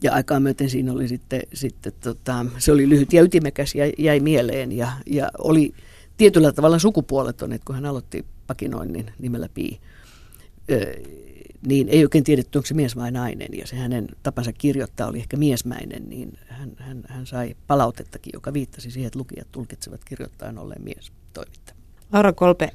Ja 0.04 0.14
aikaa 0.14 0.40
myöten 0.40 0.70
siinä 0.70 0.94
oli 0.94 1.08
sitten, 1.08 1.42
sitten 1.54 1.94
tota, 2.04 2.46
se 2.58 2.72
oli 2.72 2.90
lyhyt 2.90 3.14
ja 3.14 3.22
ytimekäs 3.22 3.76
ja 3.76 3.92
jäi 3.98 4.20
mieleen 4.20 4.72
ja, 4.72 4.92
ja 5.06 5.32
oli 5.38 5.74
tietyllä 6.18 6.52
tavalla 6.52 6.80
sukupuoleton, 6.80 7.54
että 7.54 7.66
kun 7.66 7.76
hän 7.76 7.86
aloitti 7.86 8.26
pakinoinnin 8.48 9.14
nimellä 9.20 9.50
Pii, 9.54 9.80
ö, 10.72 10.96
niin 11.68 11.90
ei 11.90 12.04
oikein 12.04 12.24
tiedetty, 12.24 12.58
onko 12.58 12.66
se 12.66 12.74
mies 12.74 12.96
vai 12.96 13.12
nainen. 13.12 13.48
Ja 13.54 13.68
se 13.68 13.76
hänen 13.76 14.08
tapansa 14.24 14.54
kirjoittaa 14.54 15.08
oli 15.08 15.18
ehkä 15.18 15.38
miesmäinen, 15.38 16.10
niin 16.10 16.40
hän, 16.48 16.72
hän, 16.78 17.04
hän 17.08 17.26
sai 17.28 17.56
palautettakin, 17.68 18.32
joka 18.34 18.54
viittasi 18.54 18.92
siihen, 18.92 19.08
että 19.08 19.20
lukijat 19.20 19.48
tulkitsevat 19.52 20.04
kirjoittajan 20.06 20.58
olleen 20.58 20.84
mies 20.84 21.12
toimittaja. 21.34 21.78
Laura 22.14 22.34
Kolpe, 22.34 22.70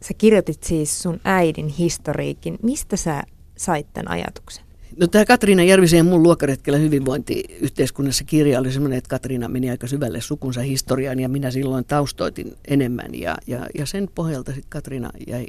sä 0.00 0.14
kirjoitit 0.18 0.62
siis 0.62 1.02
sun 1.02 1.20
äidin 1.24 1.68
historiikin. 1.68 2.58
Mistä 2.62 2.96
sä 2.96 3.22
sait 3.56 3.86
tämän 3.92 4.10
ajatuksen? 4.10 4.67
No 4.96 5.06
tämä 5.06 5.24
Katriina 5.24 5.62
Järvisen 5.62 6.06
mun 6.06 6.22
luokkaretkellä 6.22 6.78
hyvinvointiyhteiskunnassa 6.78 8.24
kirja 8.24 8.60
oli 8.60 8.72
semmoinen, 8.72 8.98
että 8.98 9.08
Katriina 9.08 9.48
meni 9.48 9.70
aika 9.70 9.86
syvälle 9.86 10.20
sukunsa 10.20 10.60
historiaan 10.60 11.20
ja 11.20 11.28
minä 11.28 11.50
silloin 11.50 11.84
taustoitin 11.84 12.56
enemmän 12.68 13.14
ja, 13.14 13.36
ja, 13.46 13.66
ja 13.78 13.86
sen 13.86 14.08
pohjalta 14.14 14.52
sitten 14.52 14.70
Katriina 14.70 15.10
jäi 15.26 15.46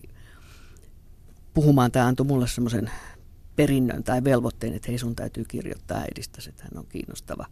puhumaan. 1.54 1.92
Tämä 1.92 2.08
antoi 2.08 2.26
mulle 2.26 2.48
semmoisen 2.48 2.92
perinnön 3.56 4.04
tai 4.04 4.24
velvoitteen, 4.24 4.74
että 4.74 4.92
hei 4.92 4.98
sun 4.98 5.16
täytyy 5.16 5.46
kirjoittaa 5.48 5.98
äidistäsi, 5.98 6.50
että 6.50 6.64
hän 6.64 6.80
on 6.80 6.86
kiinnostava 6.90 7.46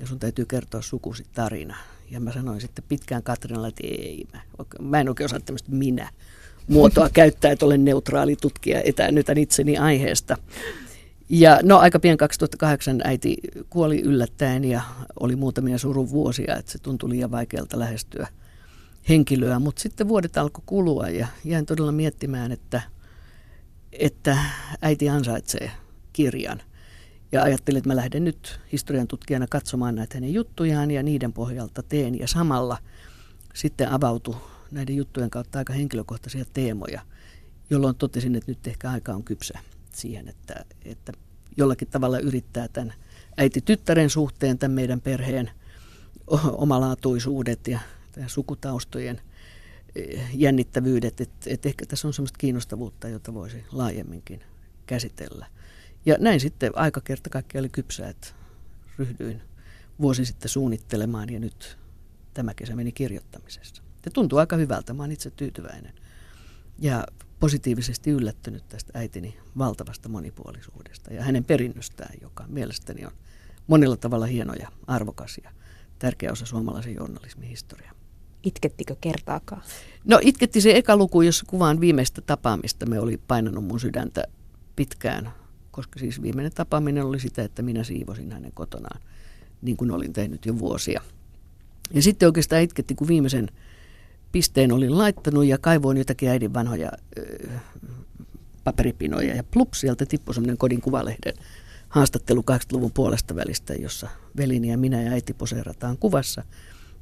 ja 0.00 0.06
sun 0.06 0.18
täytyy 0.18 0.44
kertoa 0.44 0.82
sukusi 0.82 1.24
tarina. 1.34 1.76
Ja 2.10 2.20
mä 2.20 2.32
sanoin 2.32 2.60
sitten 2.60 2.84
pitkään 2.88 3.22
Katrinalle, 3.22 3.68
että 3.68 3.86
ei, 3.86 4.24
mä, 4.32 4.40
mä 4.80 5.00
en 5.00 5.08
oikein 5.08 5.24
osaa 5.24 5.40
tämmöistä 5.40 5.72
minä 5.72 6.10
muotoa 6.68 7.10
käyttää, 7.12 7.50
että 7.52 7.66
olen 7.66 7.84
neutraali 7.84 8.36
tutkija, 8.36 8.82
etäännytän 8.84 9.38
itseni 9.38 9.78
aiheesta. 9.78 10.36
Ja 11.32 11.60
no 11.62 11.78
aika 11.78 12.00
pian 12.00 12.16
2008 12.16 13.00
äiti 13.04 13.36
kuoli 13.70 14.00
yllättäen 14.00 14.64
ja 14.64 14.82
oli 15.20 15.36
muutamia 15.36 15.78
surun 15.78 16.10
vuosia, 16.10 16.56
että 16.56 16.72
se 16.72 16.78
tuntui 16.78 17.10
liian 17.10 17.30
vaikealta 17.30 17.78
lähestyä 17.78 18.26
henkilöä. 19.08 19.58
Mutta 19.58 19.82
sitten 19.82 20.08
vuodet 20.08 20.36
alkoi 20.36 20.62
kulua 20.66 21.08
ja 21.08 21.26
jäin 21.44 21.66
todella 21.66 21.92
miettimään, 21.92 22.52
että, 22.52 22.82
että 23.92 24.38
äiti 24.82 25.08
ansaitsee 25.08 25.70
kirjan. 26.12 26.62
Ja 27.32 27.42
ajattelin, 27.42 27.78
että 27.78 27.90
mä 27.90 27.96
lähden 27.96 28.24
nyt 28.24 28.60
historian 28.72 29.06
tutkijana 29.06 29.46
katsomaan 29.50 29.94
näitä 29.94 30.16
hänen 30.16 30.34
juttujaan 30.34 30.90
ja 30.90 31.02
niiden 31.02 31.32
pohjalta 31.32 31.82
teen. 31.82 32.18
Ja 32.18 32.28
samalla 32.28 32.78
sitten 33.54 33.92
avautui 33.92 34.36
näiden 34.70 34.96
juttujen 34.96 35.30
kautta 35.30 35.58
aika 35.58 35.72
henkilökohtaisia 35.72 36.44
teemoja, 36.52 37.00
jolloin 37.70 37.96
totesin, 37.96 38.34
että 38.34 38.50
nyt 38.50 38.66
ehkä 38.66 38.90
aika 38.90 39.12
on 39.12 39.24
kypsä 39.24 39.58
siihen, 39.94 40.28
että, 40.28 40.64
että 40.84 41.12
jollakin 41.56 41.88
tavalla 41.88 42.18
yrittää 42.18 42.68
tämän 42.68 42.94
äiti-tyttären 43.36 44.10
suhteen, 44.10 44.58
tämän 44.58 44.74
meidän 44.74 45.00
perheen 45.00 45.50
omalaatuisuudet 46.52 47.68
ja 47.68 47.80
sukutaustojen 48.26 49.20
eh, 49.96 50.30
jännittävyydet, 50.34 51.20
että, 51.20 51.50
että 51.50 51.68
ehkä 51.68 51.86
tässä 51.86 52.08
on 52.08 52.14
semmoista 52.14 52.38
kiinnostavuutta, 52.38 53.08
jota 53.08 53.34
voisi 53.34 53.64
laajemminkin 53.72 54.40
käsitellä. 54.86 55.46
Ja 56.06 56.16
näin 56.18 56.40
sitten 56.40 56.72
aika 56.74 57.00
kerta 57.00 57.30
kaikki 57.30 57.58
oli 57.58 57.68
kypsä, 57.68 58.08
että 58.08 58.28
ryhdyin 58.98 59.42
vuosi 60.00 60.24
sitten 60.24 60.48
suunnittelemaan 60.48 61.32
ja 61.32 61.40
nyt 61.40 61.78
tämä 62.34 62.54
kesä 62.54 62.76
meni 62.76 62.92
kirjoittamisessa. 62.92 63.82
Se 64.04 64.10
tuntuu 64.10 64.38
aika 64.38 64.56
hyvältä, 64.56 64.94
mä 64.94 65.02
oon 65.02 65.12
itse 65.12 65.30
tyytyväinen 65.30 65.94
ja 66.78 67.06
positiivisesti 67.40 68.10
yllättynyt 68.10 68.68
tästä 68.68 68.92
äitini 68.94 69.36
valtavasta 69.58 70.08
monipuolisuudesta 70.08 71.14
ja 71.14 71.22
hänen 71.22 71.44
perinnöstään, 71.44 72.14
joka 72.22 72.44
mielestäni 72.48 73.04
on 73.04 73.12
monella 73.66 73.96
tavalla 73.96 74.26
hieno 74.26 74.54
ja 74.54 74.68
arvokas 74.86 75.40
ja 75.44 75.50
tärkeä 75.98 76.32
osa 76.32 76.46
suomalaisen 76.46 76.94
journalismin 76.94 77.48
historiaa. 77.48 77.92
Itkettikö 78.42 78.96
kertaakaan? 79.00 79.62
No 80.04 80.18
itketti 80.22 80.60
se 80.60 80.76
eka 80.76 80.96
luku, 80.96 81.22
jossa 81.22 81.44
kuvaan 81.48 81.80
viimeistä 81.80 82.20
tapaamista. 82.20 82.86
Me 82.86 83.00
oli 83.00 83.20
painanut 83.28 83.64
mun 83.64 83.80
sydäntä 83.80 84.24
pitkään, 84.76 85.32
koska 85.70 85.98
siis 85.98 86.22
viimeinen 86.22 86.52
tapaaminen 86.52 87.04
oli 87.04 87.20
sitä, 87.20 87.42
että 87.42 87.62
minä 87.62 87.84
siivosin 87.84 88.32
hänen 88.32 88.52
kotonaan, 88.52 89.00
niin 89.62 89.76
kuin 89.76 89.90
olin 89.90 90.12
tehnyt 90.12 90.46
jo 90.46 90.58
vuosia. 90.58 91.02
Ja 91.94 92.02
sitten 92.02 92.26
oikeastaan 92.26 92.62
itketti, 92.62 92.94
kun 92.94 93.08
viimeisen 93.08 93.48
pisteen 94.32 94.72
olin 94.72 94.98
laittanut 94.98 95.46
ja 95.46 95.58
kaivoin 95.58 95.96
jotakin 95.96 96.28
äidin 96.28 96.54
vanhoja 96.54 96.90
ö, 97.18 97.48
paperipinoja. 98.64 99.34
Ja 99.34 99.44
plups, 99.44 99.80
sieltä 99.80 100.06
tippui 100.06 100.34
semmoinen 100.34 100.58
kodin 100.58 100.80
kuvalehden 100.80 101.34
haastattelu 101.88 102.40
80-luvun 102.40 102.92
puolesta 102.92 103.34
välistä, 103.34 103.74
jossa 103.74 104.08
velini 104.36 104.68
ja 104.68 104.78
minä 104.78 105.02
ja 105.02 105.10
äiti 105.10 105.34
poseerataan 105.34 105.98
kuvassa. 105.98 106.44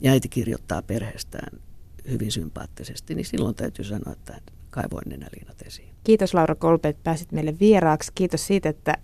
Ja 0.00 0.10
äiti 0.10 0.28
kirjoittaa 0.28 0.82
perheestään 0.82 1.58
hyvin 2.10 2.32
sympaattisesti, 2.32 3.14
niin 3.14 3.24
silloin 3.24 3.54
täytyy 3.54 3.84
sanoa, 3.84 4.12
että 4.12 4.40
kaivoin 4.70 5.08
nenäliinat 5.08 5.62
esiin. 5.66 5.88
Kiitos 6.04 6.34
Laura 6.34 6.54
Kolpe, 6.54 6.88
että 6.88 7.02
pääsit 7.04 7.32
meille 7.32 7.58
vieraaksi. 7.60 8.12
Kiitos 8.14 8.46
siitä, 8.46 8.68
että 8.68 8.94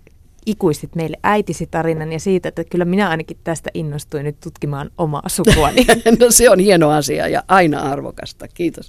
ikuistit 0.45 0.95
meille 0.95 1.17
äitisi 1.23 1.67
tarinan 1.67 2.13
ja 2.13 2.19
siitä, 2.19 2.49
että 2.49 2.63
kyllä 2.63 2.85
minä 2.85 3.09
ainakin 3.09 3.37
tästä 3.43 3.69
innostuin 3.73 4.23
nyt 4.23 4.39
tutkimaan 4.39 4.91
omaa 4.97 5.23
sukuani. 5.27 5.85
No 6.19 6.25
se 6.29 6.49
on 6.49 6.59
hieno 6.59 6.89
asia 6.89 7.27
ja 7.27 7.43
aina 7.47 7.79
arvokasta. 7.79 8.47
Kiitos. 8.47 8.83